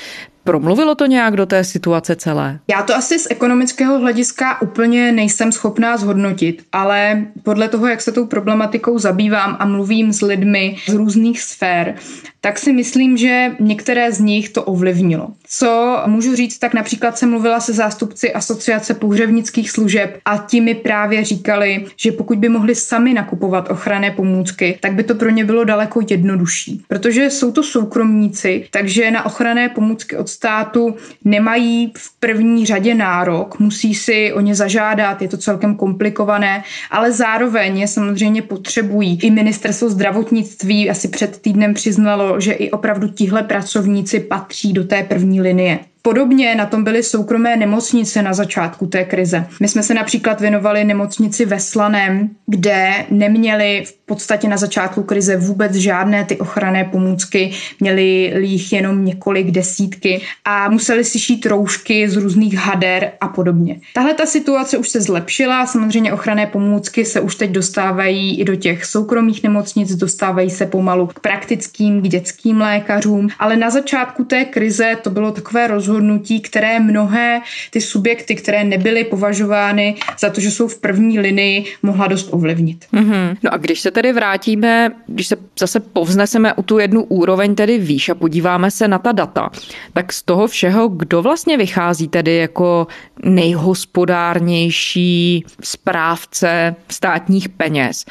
Promluvilo 0.49 0.95
to 0.95 1.05
nějak 1.05 1.35
do 1.35 1.45
té 1.45 1.63
situace 1.63 2.15
celé? 2.15 2.59
Já 2.67 2.83
to 2.83 2.95
asi 2.95 3.19
z 3.19 3.27
ekonomického 3.29 3.99
hlediska 3.99 4.61
úplně 4.61 5.11
nejsem 5.11 5.51
schopná 5.51 5.97
zhodnotit, 5.97 6.63
ale 6.71 7.25
podle 7.43 7.67
toho, 7.69 7.87
jak 7.87 8.01
se 8.01 8.11
tou 8.11 8.25
problematikou 8.25 8.99
zabývám 8.99 9.57
a 9.59 9.65
mluvím 9.65 10.13
s 10.13 10.21
lidmi 10.21 10.77
z 10.87 10.93
různých 10.93 11.41
sfér, 11.41 11.95
tak 12.41 12.59
si 12.59 12.73
myslím, 12.73 13.17
že 13.17 13.51
některé 13.59 14.11
z 14.11 14.19
nich 14.19 14.49
to 14.49 14.63
ovlivnilo. 14.63 15.27
Co 15.47 16.01
můžu 16.05 16.35
říct, 16.35 16.57
tak 16.57 16.73
například 16.73 17.17
jsem 17.17 17.29
mluvila 17.29 17.59
se 17.59 17.73
zástupci 17.73 18.33
asociace 18.33 18.93
pohřebnických 18.93 19.71
služeb 19.71 20.19
a 20.25 20.37
ti 20.37 20.61
mi 20.61 20.75
právě 20.75 21.25
říkali, 21.25 21.85
že 21.97 22.11
pokud 22.11 22.37
by 22.37 22.49
mohli 22.49 22.75
sami 22.75 23.13
nakupovat 23.13 23.71
ochranné 23.71 24.11
pomůcky, 24.11 24.77
tak 24.81 24.93
by 24.93 25.03
to 25.03 25.15
pro 25.15 25.29
ně 25.29 25.45
bylo 25.45 25.63
daleko 25.63 25.99
jednodušší. 26.09 26.83
Protože 26.87 27.29
jsou 27.29 27.51
to 27.51 27.63
soukromníci, 27.63 28.67
takže 28.71 29.11
na 29.11 29.25
ochranné 29.25 29.69
pomůcky 29.69 30.17
od 30.17 30.29
státu 30.39 30.95
nemají 31.25 31.93
v 31.97 32.19
první 32.19 32.65
řadě 32.65 32.95
nárok, 32.95 33.59
musí 33.59 33.95
si 33.95 34.33
o 34.33 34.39
ně 34.39 34.55
zažádat, 34.55 35.21
je 35.21 35.27
to 35.27 35.37
celkem 35.37 35.75
komplikované, 35.75 36.63
ale 36.91 37.11
zároveň 37.11 37.79
je 37.79 37.87
samozřejmě 37.87 38.41
potřebují. 38.41 39.19
I 39.21 39.31
ministerstvo 39.31 39.89
zdravotnictví 39.89 40.89
asi 40.89 41.07
před 41.07 41.41
týdnem 41.41 41.73
přiznalo, 41.73 42.39
že 42.39 42.51
i 42.51 42.71
opravdu 42.71 43.07
tihle 43.07 43.43
pracovníci 43.43 44.19
patří 44.19 44.73
do 44.73 44.83
té 44.83 45.03
první 45.03 45.41
linie. 45.41 45.79
Podobně 46.01 46.55
na 46.55 46.65
tom 46.65 46.83
byly 46.83 47.03
soukromé 47.03 47.55
nemocnice 47.57 48.21
na 48.21 48.33
začátku 48.33 48.87
té 48.87 49.05
krize. 49.05 49.45
My 49.59 49.67
jsme 49.67 49.83
se 49.83 49.93
například 49.93 50.41
věnovali 50.41 50.83
nemocnici 50.83 51.45
ve 51.45 51.59
Slaném, 51.59 52.29
kde 52.47 53.05
neměli 53.09 53.83
v 53.85 53.93
podstatě 54.05 54.47
na 54.47 54.57
začátku 54.57 55.03
krize 55.03 55.37
vůbec 55.37 55.73
žádné 55.73 56.25
ty 56.25 56.37
ochranné 56.37 56.83
pomůcky, 56.83 57.51
měli 57.79 58.33
jich 58.39 58.73
jenom 58.73 59.05
několik 59.05 59.51
desítky 59.51 60.21
a 60.45 60.69
museli 60.69 61.03
si 61.03 61.19
šít 61.19 61.45
roušky 61.45 62.09
z 62.09 62.15
různých 62.15 62.53
hader 62.53 63.11
a 63.21 63.27
podobně. 63.27 63.79
Tahle 63.93 64.13
ta 64.13 64.25
situace 64.25 64.77
už 64.77 64.89
se 64.89 65.01
zlepšila, 65.01 65.65
samozřejmě 65.65 66.13
ochranné 66.13 66.47
pomůcky 66.47 67.05
se 67.05 67.21
už 67.21 67.35
teď 67.35 67.51
dostávají 67.51 68.39
i 68.39 68.45
do 68.45 68.55
těch 68.55 68.85
soukromých 68.85 69.43
nemocnic, 69.43 69.95
dostávají 69.95 70.49
se 70.49 70.65
pomalu 70.65 71.07
k 71.07 71.19
praktickým, 71.19 72.01
k 72.01 72.07
dětským 72.07 72.61
lékařům, 72.61 73.27
ale 73.39 73.57
na 73.57 73.69
začátku 73.69 74.23
té 74.23 74.45
krize 74.45 74.97
to 75.01 75.09
bylo 75.09 75.31
takové 75.31 75.67
rozhodnutí, 75.67 75.98
které 76.39 76.79
mnohé 76.79 77.41
ty 77.71 77.81
subjekty, 77.81 78.35
které 78.35 78.63
nebyly 78.63 79.03
považovány 79.03 79.95
za 80.19 80.29
to, 80.29 80.41
že 80.41 80.51
jsou 80.51 80.67
v 80.67 80.79
první 80.79 81.19
linii, 81.19 81.65
mohla 81.83 82.07
dost 82.07 82.29
ovlivnit. 82.31 82.85
Mm-hmm. 82.93 83.37
No 83.43 83.53
a 83.53 83.57
když 83.57 83.79
se 83.79 83.91
tedy 83.91 84.13
vrátíme, 84.13 84.91
když 85.07 85.27
se 85.27 85.35
zase 85.59 85.79
povzneseme 85.79 86.53
u 86.53 86.63
tu 86.63 86.79
jednu 86.79 87.03
úroveň 87.03 87.55
tedy 87.55 87.77
výš 87.77 88.09
a 88.09 88.15
podíváme 88.15 88.71
se 88.71 88.87
na 88.87 88.99
ta 88.99 89.11
data, 89.11 89.49
tak 89.93 90.13
z 90.13 90.23
toho 90.23 90.47
všeho, 90.47 90.87
kdo 90.87 91.21
vlastně 91.21 91.57
vychází 91.57 92.07
tedy 92.07 92.35
jako 92.35 92.87
nejhospodárnější 93.23 95.45
správce 95.63 96.75
státních 96.89 97.49
peněz? 97.49 98.05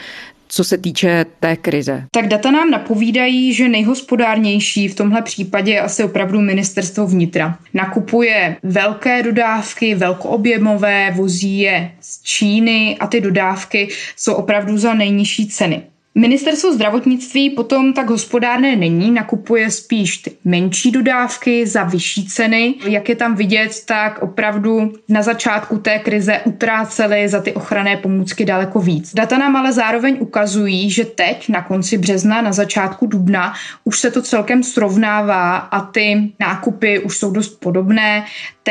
Co 0.48 0.64
se 0.64 0.78
týče 0.78 1.26
té 1.40 1.56
krize? 1.56 2.04
Tak 2.10 2.28
data 2.28 2.50
nám 2.50 2.70
napovídají, 2.70 3.52
že 3.52 3.68
nejhospodárnější 3.68 4.88
v 4.88 4.94
tomhle 4.94 5.22
případě 5.22 5.72
je 5.72 5.80
asi 5.80 6.04
opravdu 6.04 6.40
ministerstvo 6.40 7.06
vnitra. 7.06 7.58
Nakupuje 7.74 8.56
velké 8.62 9.22
dodávky, 9.22 9.94
velkoobjemové, 9.94 11.10
vozí 11.10 11.58
je 11.58 11.90
z 12.00 12.22
Číny 12.22 12.96
a 13.00 13.06
ty 13.06 13.20
dodávky 13.20 13.88
jsou 14.16 14.34
opravdu 14.34 14.78
za 14.78 14.94
nejnižší 14.94 15.48
ceny. 15.48 15.82
Ministerstvo 16.14 16.72
zdravotnictví 16.72 17.50
potom 17.50 17.92
tak 17.92 18.10
hospodárné 18.10 18.76
není, 18.76 19.10
nakupuje 19.10 19.70
spíš 19.70 20.16
ty 20.16 20.32
menší 20.44 20.90
dodávky 20.90 21.66
za 21.66 21.82
vyšší 21.82 22.26
ceny. 22.26 22.74
Jak 22.84 23.08
je 23.08 23.16
tam 23.16 23.34
vidět, 23.34 23.84
tak 23.86 24.22
opravdu 24.22 24.92
na 25.08 25.22
začátku 25.22 25.78
té 25.78 25.98
krize 25.98 26.40
utráceli 26.44 27.28
za 27.28 27.40
ty 27.40 27.52
ochranné 27.52 27.96
pomůcky 27.96 28.44
daleko 28.44 28.80
víc. 28.80 29.14
Data 29.14 29.38
nám 29.38 29.56
ale 29.56 29.72
zároveň 29.72 30.16
ukazují, 30.20 30.90
že 30.90 31.04
teď 31.04 31.48
na 31.48 31.62
konci 31.62 31.98
března, 31.98 32.42
na 32.42 32.52
začátku 32.52 33.06
dubna 33.06 33.54
už 33.84 34.00
se 34.00 34.10
to 34.10 34.22
celkem 34.22 34.62
srovnává 34.62 35.56
a 35.56 35.80
ty 35.80 36.32
nákupy 36.40 36.98
už 36.98 37.18
jsou 37.18 37.30
dost 37.30 37.60
podobné. 37.60 38.24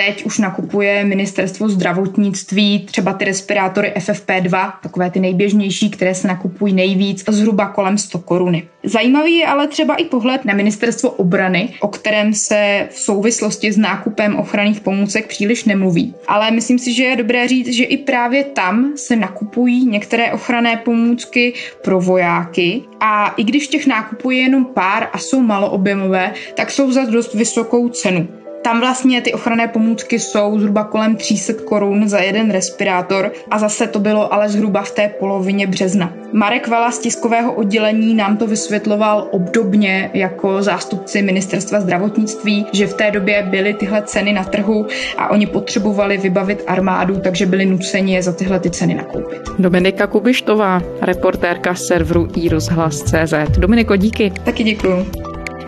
Teď 0.06 0.26
už 0.26 0.40
nakupuje 0.40 1.04
ministerstvo 1.04 1.70
zdravotnictví 1.70 2.86
třeba 2.86 3.14
ty 3.14 3.26
respirátory 3.26 3.94
FFP2, 3.98 4.74
takové 4.84 5.10
ty 5.10 5.20
nejběžnější, 5.20 5.90
které 5.90 6.16
se 6.16 6.28
nakupují 6.28 6.74
nejvíc, 6.74 7.24
zhruba 7.30 7.68
kolem 7.68 7.98
100 7.98 8.20
koruny. 8.20 8.68
Zajímavý 8.84 9.38
je 9.38 9.48
ale 9.48 9.68
třeba 9.68 9.96
i 9.96 10.06
pohled 10.06 10.46
na 10.46 10.54
ministerstvo 10.54 11.10
obrany, 11.10 11.70
o 11.80 11.88
kterém 11.88 12.34
se 12.34 12.88
v 12.92 13.00
souvislosti 13.00 13.72
s 13.72 13.78
nákupem 13.78 14.36
ochranných 14.36 14.80
pomůcek 14.80 15.28
příliš 15.28 15.66
nemluví. 15.66 16.14
Ale 16.28 16.52
myslím 16.52 16.80
si, 16.80 16.94
že 16.94 17.04
je 17.04 17.16
dobré 17.16 17.48
říct, 17.48 17.74
že 17.74 17.84
i 17.84 17.98
právě 17.98 18.44
tam 18.44 18.94
se 18.96 19.16
nakupují 19.16 19.86
některé 19.86 20.32
ochranné 20.32 20.78
pomůcky 20.78 21.54
pro 21.84 22.02
vojáky 22.02 22.82
a 23.00 23.34
i 23.38 23.44
když 23.44 23.68
těch 23.68 23.88
nákupů 23.88 24.32
je 24.32 24.38
jenom 24.38 24.66
pár 24.66 25.08
a 25.14 25.18
jsou 25.18 25.42
maloobjemové, 25.42 26.34
tak 26.56 26.72
jsou 26.72 26.92
za 26.92 27.06
dost 27.06 27.34
vysokou 27.34 27.90
cenu. 27.90 28.28
Tam 28.62 28.80
vlastně 28.80 29.22
ty 29.22 29.34
ochranné 29.34 29.68
pomůcky 29.68 30.20
jsou 30.20 30.60
zhruba 30.60 30.84
kolem 30.84 31.16
300 31.16 31.54
korun 31.66 32.10
za 32.10 32.20
jeden 32.20 32.52
respirátor 32.52 33.32
a 33.52 33.60
zase 33.60 33.88
to 33.88 34.00
bylo 34.00 34.34
ale 34.34 34.50
zhruba 34.50 34.82
v 34.82 34.92
té 34.92 35.10
polovině 35.20 35.68
března. 35.68 36.14
Marek 36.34 36.68
Vala 36.68 36.92
z 36.92 37.00
tiskového 37.00 37.54
oddělení 37.54 38.14
nám 38.14 38.38
to 38.38 38.48
vysvětloval 38.48 39.28
obdobně 39.32 40.10
jako 40.14 40.64
zástupci 40.64 41.22
ministerstva 41.22 41.80
zdravotnictví, 41.80 42.66
že 42.74 42.88
v 42.88 42.94
té 42.94 43.12
době 43.12 43.48
byly 43.50 43.74
tyhle 43.74 44.02
ceny 44.02 44.34
na 44.34 44.44
trhu 44.44 44.88
a 45.18 45.30
oni 45.30 45.48
potřebovali 45.48 46.18
vybavit 46.18 46.64
armádu, 46.68 47.20
takže 47.20 47.46
byli 47.46 47.66
nuceni 47.66 48.14
je 48.14 48.24
za 48.24 48.32
tyhle 48.32 48.60
ty 48.60 48.70
ceny 48.70 48.94
nakoupit. 48.94 49.42
Dominika 49.60 50.08
Kubištová, 50.08 50.82
reportérka 51.02 51.76
serveru 51.76 52.28
iRozhlas.cz. 52.36 53.58
Dominiko, 53.58 53.96
díky. 53.96 54.32
Taky 54.44 54.64
děkuju. 54.64 55.08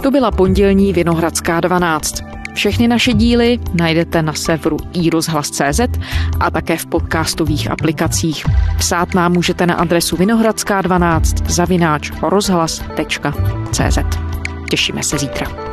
To 0.03 0.11
byla 0.11 0.31
pondělní 0.31 0.93
Vinohradská 0.93 1.59
12. 1.59 2.28
Všechny 2.53 2.87
naše 2.87 3.13
díly 3.13 3.59
najdete 3.73 4.21
na 4.21 4.33
serveru 4.33 4.77
iRozhlas.cz 4.93 5.79
a 6.39 6.51
také 6.51 6.77
v 6.77 6.85
podcastových 6.85 7.71
aplikacích. 7.71 8.45
Psát 8.77 9.13
nám 9.13 9.33
můžete 9.33 9.65
na 9.65 9.75
adresu 9.75 10.15
vinohradská12 10.15 11.45
zavináč 11.45 12.11
rozhlas.cz. 12.21 13.97
Těšíme 14.69 15.03
se 15.03 15.17
zítra. 15.17 15.68